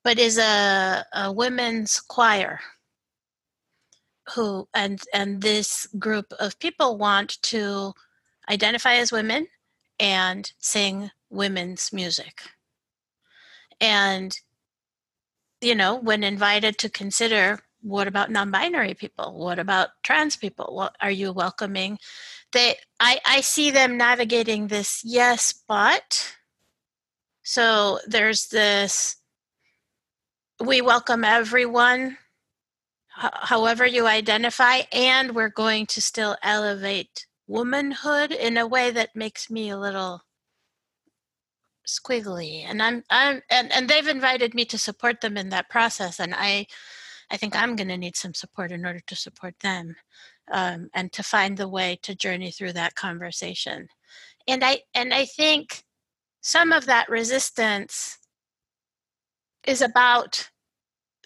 [0.03, 2.59] but is a, a women's choir
[4.35, 7.93] who and and this group of people want to
[8.49, 9.47] identify as women
[9.99, 12.43] and sing women's music
[13.79, 14.37] and
[15.61, 19.37] you know, when invited to consider what about non-binary people?
[19.37, 20.75] What about trans people?
[20.75, 21.97] What are you welcoming?
[22.51, 26.35] They I, I see them navigating this yes, but
[27.43, 29.15] so there's this
[30.63, 32.17] we welcome everyone
[33.07, 39.49] however you identify and we're going to still elevate womanhood in a way that makes
[39.49, 40.21] me a little
[41.99, 46.19] squiggly and i'm i'm and, and they've invited me to support them in that process
[46.19, 46.65] and i
[47.31, 49.95] i think i'm going to need some support in order to support them
[50.51, 53.87] um, and to find the way to journey through that conversation
[54.47, 55.83] and i and i think
[56.41, 58.17] some of that resistance
[59.65, 60.49] is about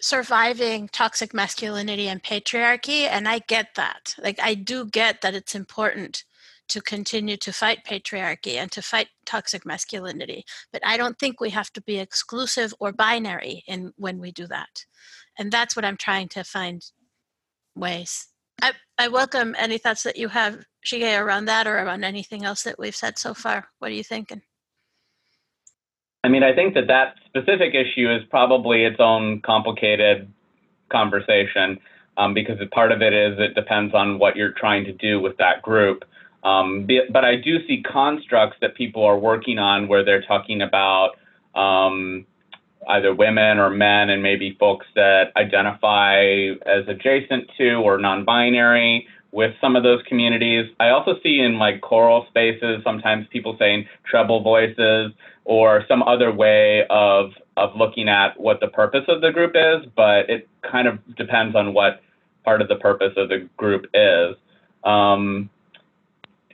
[0.00, 4.14] surviving toxic masculinity and patriarchy, and I get that.
[4.18, 6.24] Like, I do get that it's important
[6.68, 10.44] to continue to fight patriarchy and to fight toxic masculinity.
[10.72, 14.46] But I don't think we have to be exclusive or binary in when we do
[14.48, 14.84] that.
[15.38, 16.82] And that's what I'm trying to find
[17.74, 18.28] ways.
[18.62, 22.62] I, I welcome any thoughts that you have, Shige, around that or around anything else
[22.62, 23.68] that we've said so far.
[23.78, 24.42] What are you thinking?
[26.24, 30.32] I mean, I think that that specific issue is probably its own complicated
[30.90, 31.78] conversation
[32.16, 35.36] um, because part of it is it depends on what you're trying to do with
[35.36, 36.04] that group.
[36.46, 41.16] Um, but I do see constructs that people are working on where they're talking about
[41.56, 42.24] um,
[42.88, 49.54] either women or men and maybe folks that identify as adjacent to or non-binary with
[49.60, 50.70] some of those communities.
[50.78, 55.12] I also see in like choral spaces sometimes people saying treble voices
[55.44, 59.90] or some other way of of looking at what the purpose of the group is,
[59.96, 62.02] but it kind of depends on what
[62.44, 64.36] part of the purpose of the group is.
[64.84, 65.50] Um,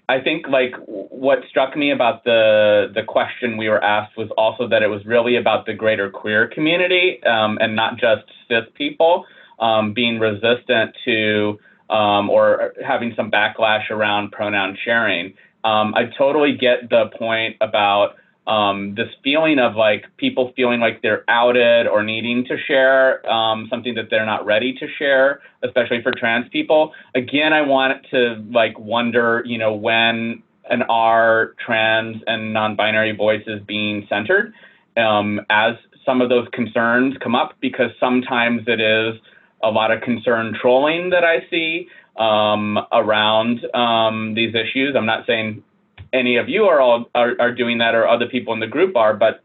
[0.08, 4.68] I think like what struck me about the the question we were asked was also
[4.68, 9.24] that it was really about the greater queer community um, and not just cis people
[9.60, 15.34] um, being resistant to um, or having some backlash around pronoun sharing.
[15.64, 18.16] Um, I totally get the point about
[18.46, 23.68] um, this feeling of like people feeling like they're outed or needing to share um,
[23.70, 26.92] something that they're not ready to share, especially for trans people.
[27.14, 33.60] Again, I want to like wonder, you know, when and are trans and non-binary voices
[33.66, 34.54] being centered
[34.96, 39.20] um, as some of those concerns come up because sometimes it is
[39.62, 44.94] a lot of concern trolling that I see um, around um, these issues.
[44.96, 45.62] I'm not saying
[46.12, 48.96] any of you are all are, are doing that or other people in the group
[48.96, 49.42] are, but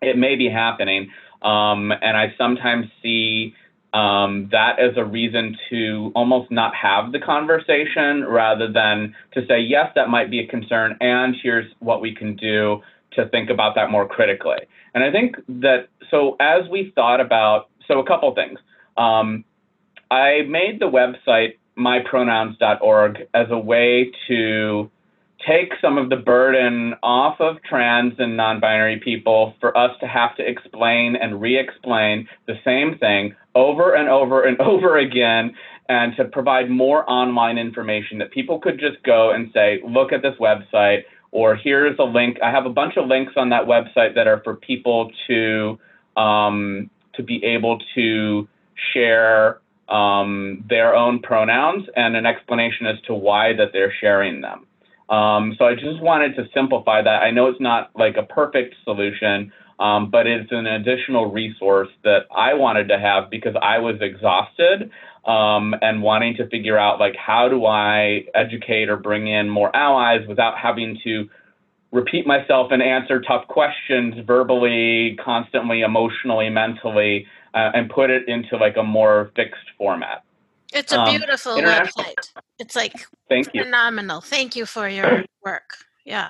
[0.00, 1.10] it may be happening.
[1.42, 3.54] Um, and I sometimes see
[3.94, 9.60] um, that as a reason to almost not have the conversation rather than to say,
[9.60, 13.74] yes, that might be a concern, and here's what we can do to think about
[13.76, 14.58] that more critically.
[14.94, 18.58] And I think that, so as we thought about, so a couple things.
[18.96, 19.44] Um,
[20.10, 24.90] I made the website mypronouns.org as a way to
[25.46, 30.36] take some of the burden off of trans and non-binary people for us to have
[30.36, 35.54] to explain and re-explain the same thing over and over and over again
[35.88, 40.22] and to provide more online information that people could just go and say look at
[40.22, 42.38] this website or here's a link.
[42.42, 45.78] I have a bunch of links on that website that are for people to
[46.16, 48.48] um, to be able to
[48.92, 54.67] share um, their own pronouns and an explanation as to why that they're sharing them
[55.08, 57.22] um, so I just wanted to simplify that.
[57.22, 62.26] I know it's not like a perfect solution, um, but it's an additional resource that
[62.34, 64.90] I wanted to have because I was exhausted
[65.24, 69.74] um, and wanting to figure out like how do I educate or bring in more
[69.74, 71.28] allies without having to
[71.92, 78.56] repeat myself and answer tough questions verbally, constantly, emotionally, mentally, uh, and put it into
[78.56, 80.22] like a more fixed format.
[80.72, 82.32] It's a um, beautiful um, website.
[82.58, 82.94] It's like
[83.28, 83.64] thank you.
[83.64, 84.20] phenomenal.
[84.20, 85.78] Thank you for your work.
[86.04, 86.28] Yeah.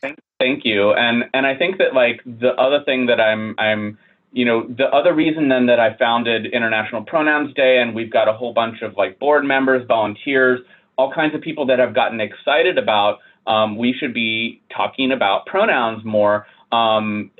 [0.00, 0.92] Thank, thank you.
[0.92, 3.98] And and I think that like the other thing that I'm I'm
[4.32, 8.28] you know the other reason then that I founded International Pronouns Day and we've got
[8.28, 10.60] a whole bunch of like board members, volunteers,
[10.96, 15.46] all kinds of people that have gotten excited about um, we should be talking about
[15.46, 16.46] pronouns more.
[16.72, 17.30] Um,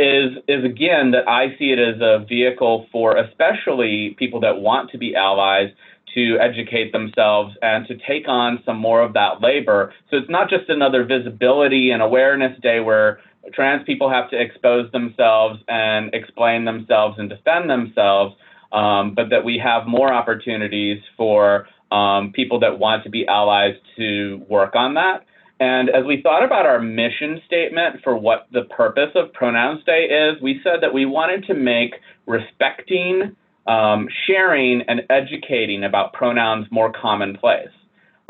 [0.00, 4.90] is is again that I see it as a vehicle for especially people that want
[4.90, 5.70] to be allies
[6.14, 9.92] to educate themselves and to take on some more of that labor.
[10.10, 13.20] So it's not just another visibility and awareness day where
[13.52, 18.34] trans people have to expose themselves and explain themselves and defend themselves,
[18.72, 23.74] um, but that we have more opportunities for um, people that want to be allies
[23.96, 25.24] to work on that.
[25.60, 30.04] And as we thought about our mission statement for what the purpose of Pronouns Day
[30.04, 31.96] is, we said that we wanted to make
[32.26, 33.36] respecting,
[33.66, 37.68] um, sharing, and educating about pronouns more commonplace.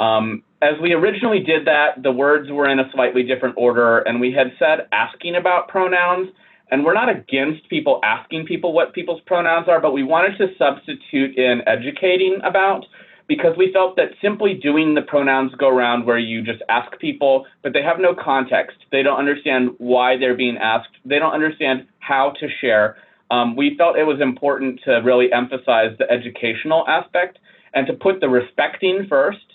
[0.01, 4.21] Um, as we originally did that, the words were in a slightly different order, and
[4.21, 6.31] we had said asking about pronouns.
[6.73, 10.55] And we're not against people asking people what people's pronouns are, but we wanted to
[10.57, 12.85] substitute in educating about
[13.31, 17.47] because we felt that simply doing the pronouns go around where you just ask people,
[17.63, 18.77] but they have no context.
[18.91, 20.97] They don't understand why they're being asked.
[21.05, 22.97] They don't understand how to share.
[23.31, 27.39] Um, we felt it was important to really emphasize the educational aspect
[27.73, 29.47] and to put the respecting first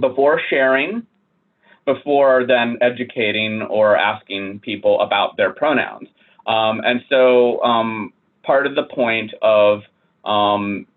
[0.00, 1.06] before sharing,
[1.86, 6.08] before then educating or asking people about their pronouns.
[6.48, 9.82] Um, and so um, part of the point of
[10.24, 10.88] um,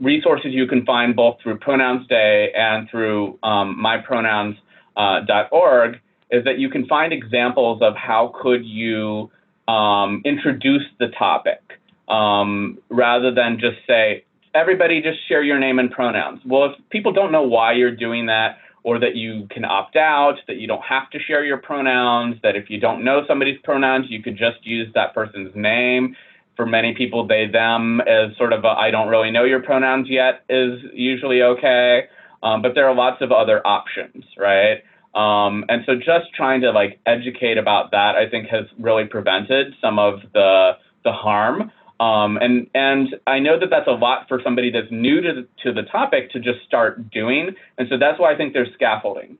[0.00, 5.98] resources you can find both through Pronouns Day and through um, mypronouns.org uh,
[6.30, 9.30] is that you can find examples of how could you
[9.68, 11.60] um, introduce the topic
[12.08, 14.24] um, rather than just say,
[14.54, 16.40] everybody just share your name and pronouns.
[16.44, 20.36] Well, if people don't know why you're doing that, or that you can opt out,
[20.46, 24.06] that you don't have to share your pronouns, that if you don't know somebody's pronouns,
[24.08, 26.14] you could just use that person's name.
[26.56, 30.44] For many people, they, them as sort of I don't really know your pronouns yet
[30.48, 32.04] is usually okay.
[32.42, 34.82] Um, but there are lots of other options, right?
[35.14, 39.74] Um, and so just trying to like educate about that, I think has really prevented
[39.80, 40.72] some of the,
[41.04, 41.72] the harm.
[41.98, 45.48] Um, and and I know that that's a lot for somebody that's new to the,
[45.64, 47.54] to the topic to just start doing.
[47.78, 49.38] And so that's why I think there's scaffolding,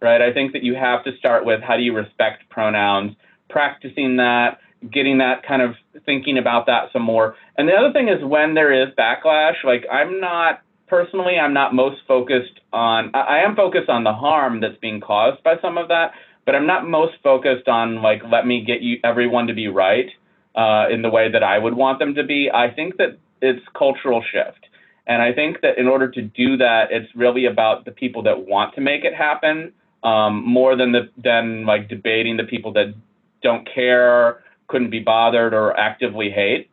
[0.00, 0.22] right?
[0.22, 3.16] I think that you have to start with how do you respect pronouns,
[3.50, 4.58] practicing that,
[4.90, 5.74] getting that kind of
[6.04, 7.36] thinking about that some more.
[7.56, 11.74] And the other thing is when there is backlash, like I'm not personally, I'm not
[11.74, 13.10] most focused on.
[13.14, 16.12] I, I am focused on the harm that's being caused by some of that,
[16.44, 20.08] but I'm not most focused on like let me get you everyone to be right
[20.54, 22.50] uh, in the way that I would want them to be.
[22.52, 24.66] I think that it's cultural shift.
[25.06, 28.46] And I think that in order to do that, it's really about the people that
[28.46, 29.72] want to make it happen
[30.04, 32.94] um, more than the than like debating the people that
[33.42, 34.42] don't care,
[34.72, 36.68] couldn't be bothered, or actively hate.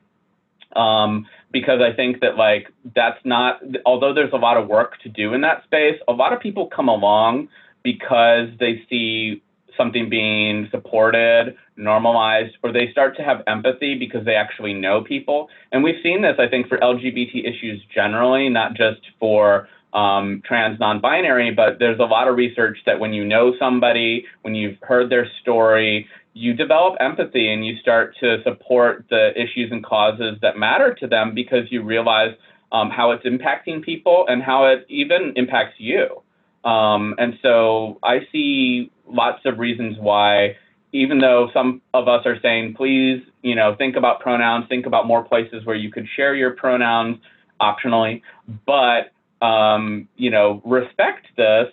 [0.76, 5.10] Um, because I think that like that's not although there's a lot of work to
[5.10, 7.50] do in that space, a lot of people come along
[7.84, 9.42] because they see
[9.78, 15.50] something being supported, normalized, or they start to have empathy because they actually know people.
[15.72, 20.80] And we've seen this, I think, for LGBT issues generally, not just for um, trans
[20.80, 25.10] non-binary, but there's a lot of research that when you know somebody, when you've heard
[25.10, 30.58] their story, you develop empathy and you start to support the issues and causes that
[30.58, 32.36] matter to them because you realize
[32.72, 36.22] um, how it's impacting people and how it even impacts you.
[36.64, 40.56] Um, and so I see lots of reasons why,
[40.92, 45.08] even though some of us are saying, please, you know, think about pronouns, think about
[45.08, 47.18] more places where you could share your pronouns
[47.62, 48.22] optionally,
[48.66, 49.12] but,
[49.46, 51.68] um, you know, respect this.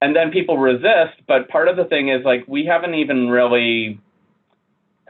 [0.00, 1.20] And then people resist.
[1.26, 4.00] But part of the thing is like, we haven't even really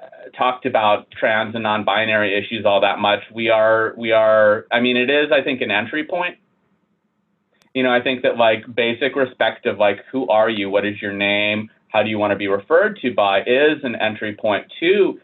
[0.02, 3.20] uh, talked about trans and non-binary issues all that much.
[3.34, 6.38] We are, we are, I mean, it is, I think, an entry point
[7.74, 10.68] you know, I think that like basic respect of like, who are you?
[10.68, 11.70] What is your name?
[11.88, 15.20] How do you want to be referred to by is an entry point to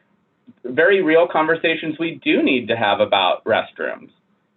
[0.65, 4.11] very real conversations we do need to have about restrooms.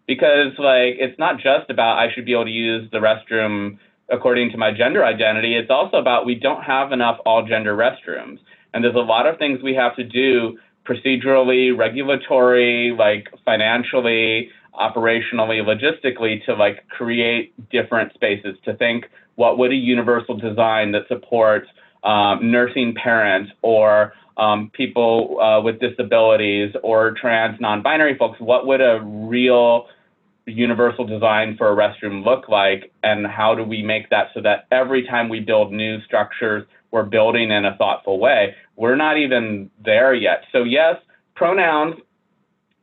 [0.06, 3.80] Because like, it's not just about I should be able to use the restroom
[4.10, 5.56] according to my gender identity.
[5.56, 8.40] It's also about we don't have enough all gender restrooms.
[8.74, 15.62] And there's a lot of things we have to do procedurally, regulatory, like financially, operationally,
[15.62, 19.06] logistically to like create different spaces to think
[19.36, 21.68] what would a universal design that supports
[22.04, 28.82] um, nursing parents or um, people uh, with disabilities or trans non-binary folks, what would
[28.82, 29.88] a real
[30.48, 34.66] universal design for a restroom look like and how do we make that so that
[34.72, 38.56] every time we build new structures, we're building in a thoughtful way.
[38.76, 40.44] We're not even there yet.
[40.52, 40.96] So yes,
[41.36, 41.96] pronouns,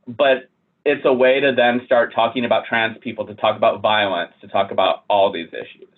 [0.06, 0.50] but
[0.84, 4.48] it's a way to then start talking about trans people, to talk about violence, to
[4.48, 5.88] talk about all these issues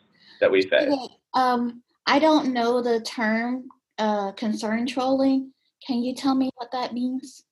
[0.41, 0.93] that we face.
[1.35, 3.65] Um, I don't know the term
[3.99, 5.53] uh, concern trolling.
[5.85, 7.43] Can you tell me what that means?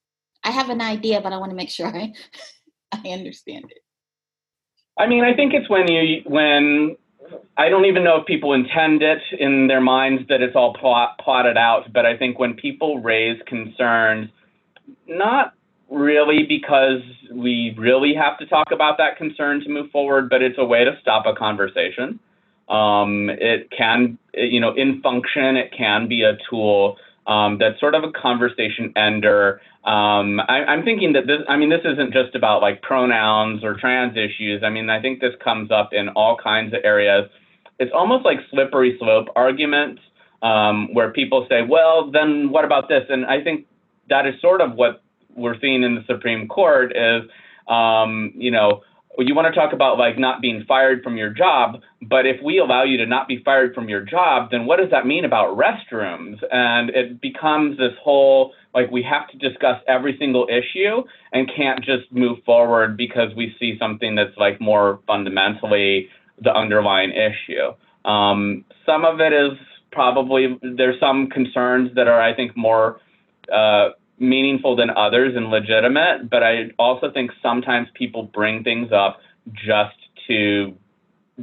[0.45, 2.13] I have an idea, but I want to make sure I,
[2.93, 3.84] I understand it.
[4.97, 6.97] I mean, I think it's when you when
[7.57, 11.19] I don't even know if people intend it in their minds that it's all plot,
[11.19, 14.31] plotted out, but I think when people raise concerns,
[15.07, 15.55] not
[15.91, 20.59] really because we really have to talk about that concern to move forward, but it's
[20.59, 22.19] a way to stop a conversation.
[22.69, 27.95] Um, it can, you know, in function, it can be a tool um, that's sort
[27.95, 29.61] of a conversation ender.
[29.85, 33.75] Um, I, am thinking that this, I mean, this isn't just about like pronouns or
[33.75, 34.63] trans issues.
[34.65, 37.29] I mean, I think this comes up in all kinds of areas.
[37.79, 40.01] It's almost like slippery slope arguments
[40.43, 43.05] um, where people say, well, then what about this?
[43.09, 43.67] And I think
[44.09, 45.03] that is sort of what
[45.35, 47.23] we're seeing in the Supreme Court is,
[47.69, 48.83] um, you know,
[49.19, 52.59] you want to talk about like not being fired from your job, but if we
[52.59, 55.57] allow you to not be fired from your job, then what does that mean about
[55.57, 56.43] restrooms?
[56.51, 61.03] And it becomes this whole like we have to discuss every single issue
[61.33, 66.09] and can't just move forward because we see something that's like more fundamentally
[66.43, 67.73] the underlying issue.
[68.09, 69.57] Um, some of it is
[69.93, 73.01] probably there's some concerns that are I think more
[73.53, 79.21] uh, meaningful than others and legitimate, but I also think sometimes people bring things up
[79.53, 79.97] just
[80.29, 80.77] to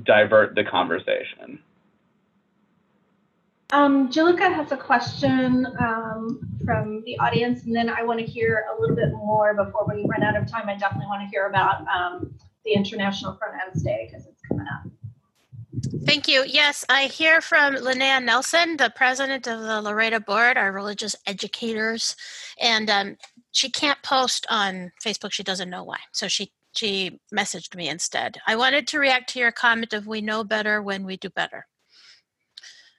[0.03, 1.59] divert the conversation.
[3.73, 8.65] Um, Julica has a question um, from the audience, and then I want to hear
[8.75, 10.67] a little bit more before we run out of time.
[10.67, 12.33] I definitely want to hear about um,
[12.65, 14.27] the International Pronouns Day because.
[16.05, 16.43] Thank you.
[16.45, 22.15] Yes, I hear from Linnea Nelson, the president of the LREDA Board, our religious educators,
[22.59, 23.17] and um,
[23.51, 25.31] she can't post on Facebook.
[25.31, 28.37] She doesn't know why, so she she messaged me instead.
[28.47, 31.67] I wanted to react to your comment of we know better when we do better.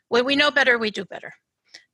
[0.09, 1.35] When we know better, we do better.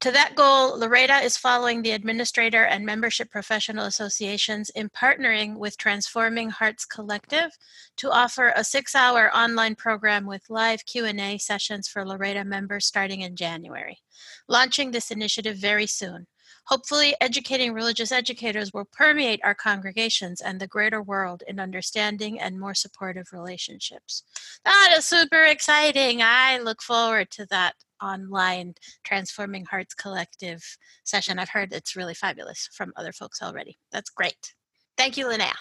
[0.03, 5.77] To that goal, LREDA is following the administrator and membership professional associations in partnering with
[5.77, 7.51] Transforming Hearts Collective
[7.97, 13.35] to offer a six-hour online program with live Q&A sessions for LREDA members starting in
[13.35, 13.99] January,
[14.47, 16.29] launching this initiative very soon.
[16.67, 22.61] Hopefully, educating religious educators will permeate our congregations and the greater world in understanding and
[22.61, 24.23] more supportive relationships.
[24.65, 26.23] That is super exciting.
[26.23, 28.75] I look forward to that online
[29.05, 30.63] Transforming Hearts Collective
[31.05, 31.39] session.
[31.39, 33.79] I've heard it's really fabulous from other folks already.
[33.93, 34.55] That's great.
[34.97, 35.55] Thank you, Linnea.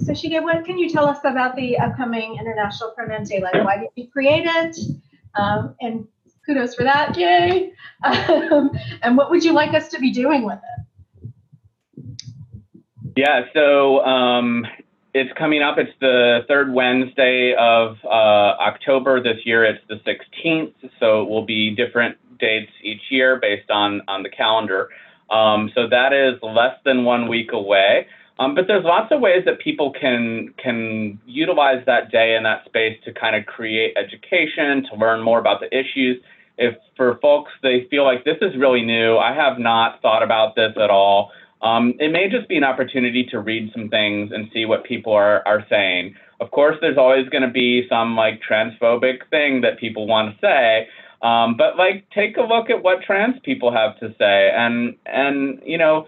[0.00, 3.40] So Shige, what can you tell us about the upcoming International Pronouns Day?
[3.40, 4.76] Like, why did you create it?
[5.34, 6.06] Um, and
[6.46, 7.72] kudos for that, yay!
[8.02, 8.70] Um,
[9.02, 10.80] and what would you like us to be doing with it?
[13.14, 14.66] Yeah, so um,
[15.12, 15.76] it's coming up.
[15.78, 19.22] It's the third Wednesday of uh, October.
[19.22, 24.02] This year it's the 16th, so it will be different dates each year based on,
[24.08, 24.88] on the calendar.
[25.30, 28.06] Um, so that is less than one week away.
[28.38, 32.64] Um, but there's lots of ways that people can can utilize that day and that
[32.64, 36.22] space to kind of create education, to learn more about the issues.
[36.56, 40.56] If for folks they feel like this is really new, I have not thought about
[40.56, 41.32] this at all.
[41.62, 45.12] Um, it may just be an opportunity to read some things and see what people
[45.12, 46.14] are, are saying.
[46.40, 50.40] Of course, there's always going to be some like transphobic thing that people want to
[50.40, 50.88] say,
[51.22, 55.60] um, but like take a look at what trans people have to say, and and
[55.66, 56.06] you know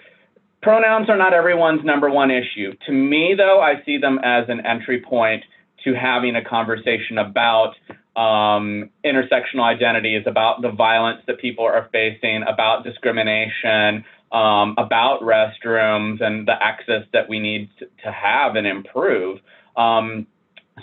[0.63, 2.73] Pronouns are not everyone's number one issue.
[2.87, 5.43] To me, though, I see them as an entry point
[5.85, 7.75] to having a conversation about
[8.15, 16.23] um, intersectional identities, about the violence that people are facing, about discrimination, um, about restrooms,
[16.23, 19.39] and the access that we need to, have and improve.
[19.77, 20.27] Um,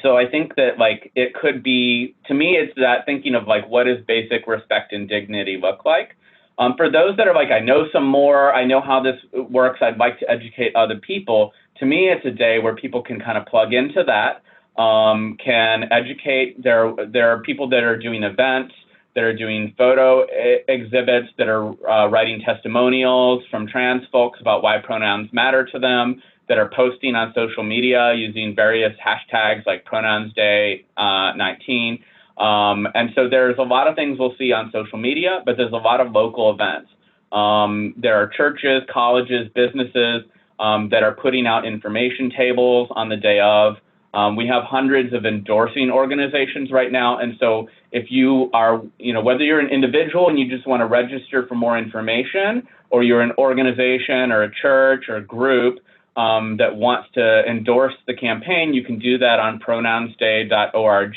[0.02, 3.68] so I think that like it could be to me, it's that thinking of like
[3.68, 6.16] what does basic respect and dignity look like.
[6.60, 9.16] Um, for those that are like, I know some more, I know how this
[9.50, 11.54] works, I'd like to educate other people.
[11.78, 14.44] To me, it's a day where people can kind of plug into that,
[14.82, 16.62] um, can educate.
[16.62, 18.74] There, there are people that are doing events,
[19.16, 20.26] that are doing photo
[20.68, 26.22] exhibits, that are uh, writing testimonials from trans folks about why pronouns matter to them,
[26.48, 32.04] that are posting on social media using various hashtags like Pronouns Day uh, 19.
[32.38, 35.74] Um, and so there's a lot of things we'll see on social media, but there's
[35.74, 36.90] a lot of local events.
[37.32, 40.24] Um, there are churches, colleges, businesses
[40.60, 43.76] um, that are putting out information tables on the day of.
[44.14, 47.20] Um, we have hundreds of endorsing organizations right now.
[47.20, 50.82] And so if you are, you know, whether you're an individual and you just want
[50.82, 55.80] to register for more information, or you're an organization or a church or a group
[56.18, 61.16] um, that wants to endorse the campaign, you can do that on pronounsday.org.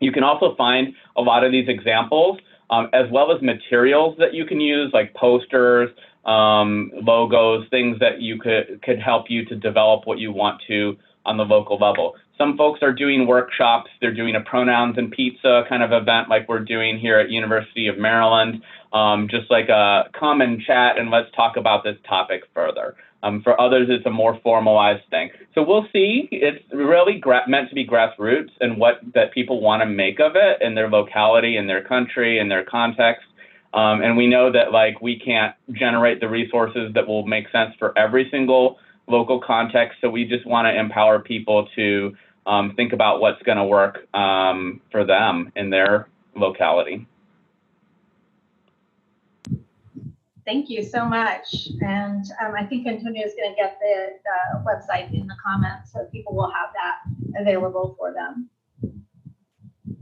[0.00, 2.38] You can also find a lot of these examples
[2.70, 5.90] um, as well as materials that you can use like posters,
[6.24, 10.96] um, logos, things that you could, could help you to develop what you want to
[11.26, 12.16] on the local level.
[12.38, 13.90] Some folks are doing workshops.
[14.00, 17.86] They're doing a pronouns and pizza kind of event like we're doing here at University
[17.86, 18.62] of Maryland,
[18.92, 22.96] um, just like a common chat and let's talk about this topic further.
[23.22, 25.30] Um, for others, it's a more formalized thing.
[25.54, 26.28] So we'll see.
[26.32, 30.62] It's really meant to be grassroots and what that people want to make of it
[30.62, 33.26] in their locality, in their country, in their context.
[33.74, 37.74] Um, and we know that like we can't generate the resources that will make sense
[37.78, 38.78] for every single
[39.10, 39.98] local context.
[40.00, 42.14] So we just want to empower people to
[42.46, 47.06] um, think about what's going to work um, for them in their locality.
[50.46, 51.68] Thank you so much.
[51.80, 55.92] And um, I think Antonio is going to get the, the website in the comments
[55.92, 58.48] so people will have that available for them.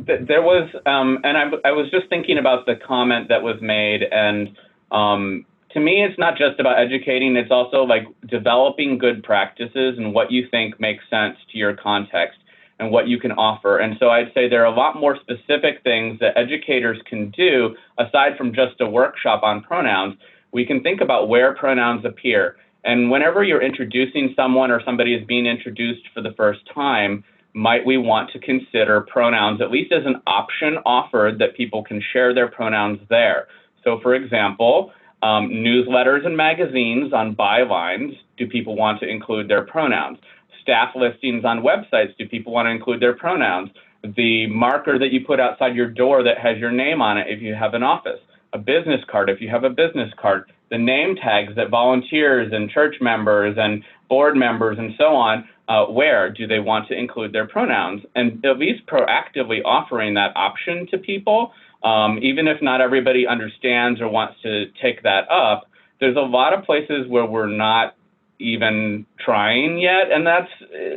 [0.07, 4.03] There was, um, and I, I, was just thinking about the comment that was made,
[4.05, 4.57] and
[4.91, 10.15] um, to me, it's not just about educating, it's also like developing good practices and
[10.15, 12.39] what you think makes sense to your context.
[12.79, 13.79] and what you can offer.
[13.79, 17.77] And so I'd say there are a lot more specific things that educators can do
[17.99, 20.17] aside from just a workshop on pronouns.
[20.53, 22.57] We can think about where pronouns appear.
[22.85, 27.85] And whenever you're introducing someone or somebody is being introduced for the first time, might
[27.85, 32.33] we want to consider pronouns at least as an option offered that people can share
[32.33, 33.49] their pronouns there?
[33.83, 34.93] So, for example,
[35.23, 40.19] um, newsletters and magazines on bylines, do people want to include their pronouns?
[40.63, 43.71] Staff listings on websites, do people want to include their pronouns?
[44.17, 47.43] The marker that you put outside your door that has your name on it if
[47.43, 48.21] you have an office,
[48.53, 52.71] a business card if you have a business card, the name tags that volunteers and
[52.71, 57.33] church members and board members and so on uh, wear, do they want to include
[57.33, 58.03] their pronouns?
[58.15, 61.53] And at least proactively offering that option to people
[61.83, 65.71] um, even if not everybody understands or wants to take that up,
[66.01, 67.95] there's a lot of places where we're not
[68.41, 70.51] even trying yet, and that's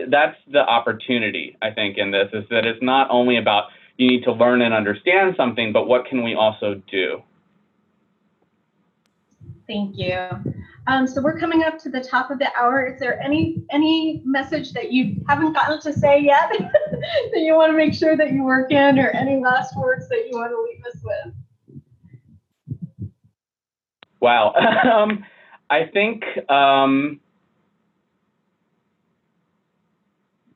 [0.10, 3.66] that's the opportunity I think in this is that it's not only about
[3.98, 7.22] you need to learn and understand something, but what can we also do?
[9.68, 10.28] Thank you.
[10.88, 12.86] Um, so we're coming up to the top of the hour.
[12.86, 17.72] Is there any any message that you haven't gotten to say yet that you want
[17.72, 20.62] to make sure that you work in, or any last words that you want to
[20.62, 21.34] leave us with?
[24.20, 24.54] Wow.
[24.92, 25.24] um,
[25.70, 27.20] I think um,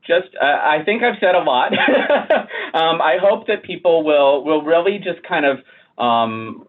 [0.05, 1.73] just uh, I think I've said a lot.
[2.73, 5.59] um, I hope that people will will really just kind of
[6.03, 6.65] um,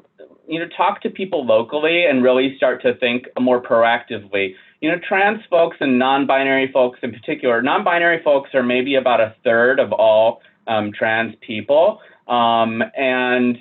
[0.48, 4.54] you know, talk to people locally and really start to think more proactively.
[4.80, 9.34] You know, trans folks and non-binary folks in particular, non-binary folks are maybe about a
[9.44, 12.00] third of all um, trans people.
[12.28, 13.56] Um, and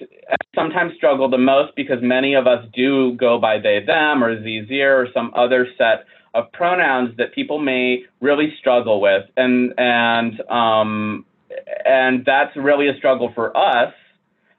[0.55, 5.01] sometimes struggle the most because many of us do go by they, them, or zir,
[5.01, 9.23] or some other set of pronouns that people may really struggle with.
[9.37, 11.25] And, and, um,
[11.85, 13.93] and that's really a struggle for us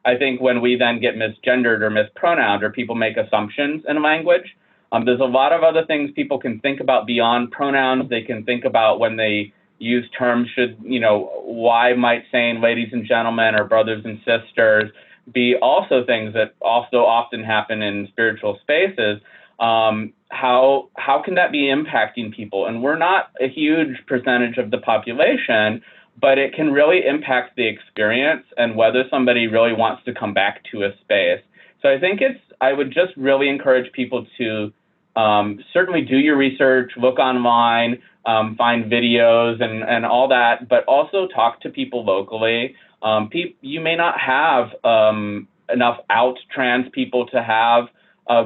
[0.06, 4.56] I think when we then get misgendered or mispronounced or people make assumptions in language,
[4.92, 8.08] um, there's a lot of other things people can think about beyond pronouns.
[8.08, 12.88] They can think about when they use terms should, you know, why might saying ladies
[12.92, 14.90] and gentlemen or brothers and sisters
[15.32, 19.20] be also things that also often happen in spiritual spaces.
[19.58, 22.66] Um, how how can that be impacting people?
[22.66, 25.82] And we're not a huge percentage of the population,
[26.20, 30.62] but it can really impact the experience and whether somebody really wants to come back
[30.72, 31.42] to a space.
[31.82, 34.72] So I think it's, I would just really encourage people to
[35.14, 40.84] um, certainly do your research, look online, um, find videos and, and all that, but
[40.84, 42.74] also talk to people locally.
[43.02, 47.86] Um, pe- you may not have um, enough out trans people to have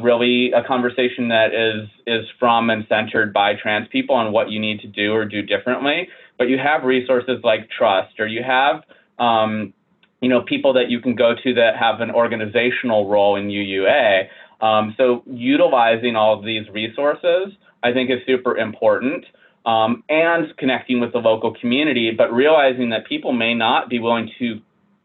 [0.02, 4.60] really a conversation that is is from and centered by trans people on what you
[4.60, 6.08] need to do or do differently
[6.40, 8.82] but you have resources like TRUUST or you have
[9.18, 9.74] um,
[10.22, 14.28] you know people that you can go to that have an organizational role in UUA.
[14.62, 19.26] Um, so utilizing all of these resources, I think, is super important.
[19.66, 24.30] Um, and connecting with the local community, but realizing that people may not be willing
[24.38, 24.62] to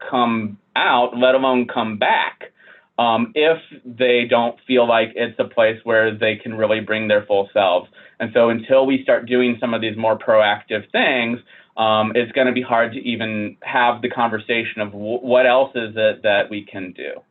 [0.10, 2.54] come out, let alone come back,
[2.98, 7.26] um, if they don't feel like it's a place where they can really bring their
[7.26, 7.90] full selves.
[8.20, 11.40] And so until we start doing some of these more proactive things,
[11.78, 15.72] um, it's going to be hard to even have the conversation of w- what else
[15.76, 17.22] is it that we can do.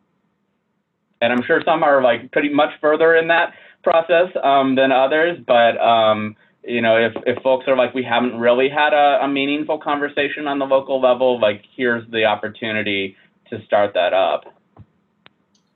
[1.23, 5.39] And I'm sure some are like pretty much further in that process um, than others,
[5.47, 9.29] but um, you know, if, if folks are like, we haven't really had a, a
[9.29, 13.17] meaningful conversation on the local level, like here's the opportunity
[13.51, 14.45] to start that up.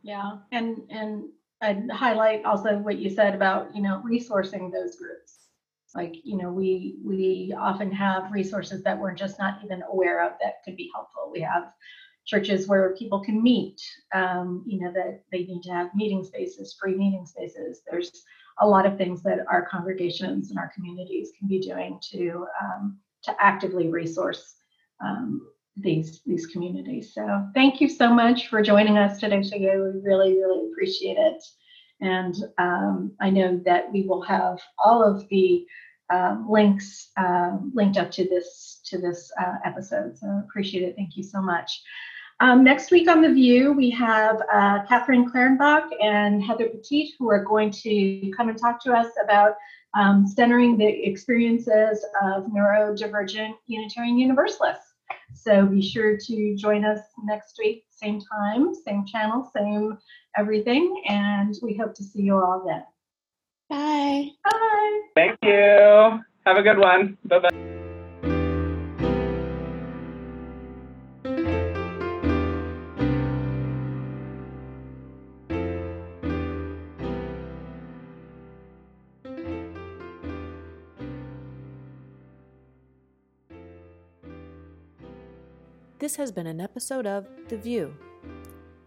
[0.02, 1.24] Yeah, and and
[1.60, 5.48] I'd highlight also what you said about, you know, resourcing those groups.
[5.94, 10.32] Like, you know, we we often have resources that we're just not even aware of
[10.40, 11.30] that could be helpful.
[11.32, 11.72] We have
[12.26, 13.80] churches where people can meet,
[14.14, 17.80] um, you know, that they need to have meeting spaces, free meeting spaces.
[17.90, 18.22] There's
[18.60, 22.98] a lot of things that our congregations and our communities can be doing to um,
[23.22, 24.56] to actively resource
[25.04, 25.48] um,
[25.80, 27.14] these these communities.
[27.14, 29.60] So thank you so much for joining us today, Shige.
[29.60, 31.42] We really, really appreciate it.
[32.00, 35.66] And um, I know that we will have all of the
[36.10, 40.16] um, links um, linked up to this to this uh, episode.
[40.16, 40.96] So appreciate it.
[40.96, 41.82] Thank you so much.
[42.40, 47.28] Um, next week on The VUU, we have uh, Catherine Clarenbach and Heather Petit, who
[47.30, 49.54] are going to come and talk to us about
[49.94, 54.87] um, centering the experiences of neurodivergent Unitarian Universalists.
[55.34, 59.98] So be sure to join us next week, same time, same channel, same
[60.36, 61.02] everything.
[61.08, 62.84] And we hope to see you all then.
[63.68, 64.30] Bye.
[64.44, 65.00] Bye.
[65.14, 66.22] Thank you.
[66.46, 67.18] Have a good one.
[67.24, 67.78] Bye bye.
[86.08, 87.92] This has been an episode of The VUU.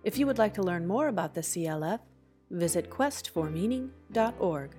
[0.04, 2.00] If you would like to learn more about the CLF,
[2.50, 4.72] visit questformeaning.org.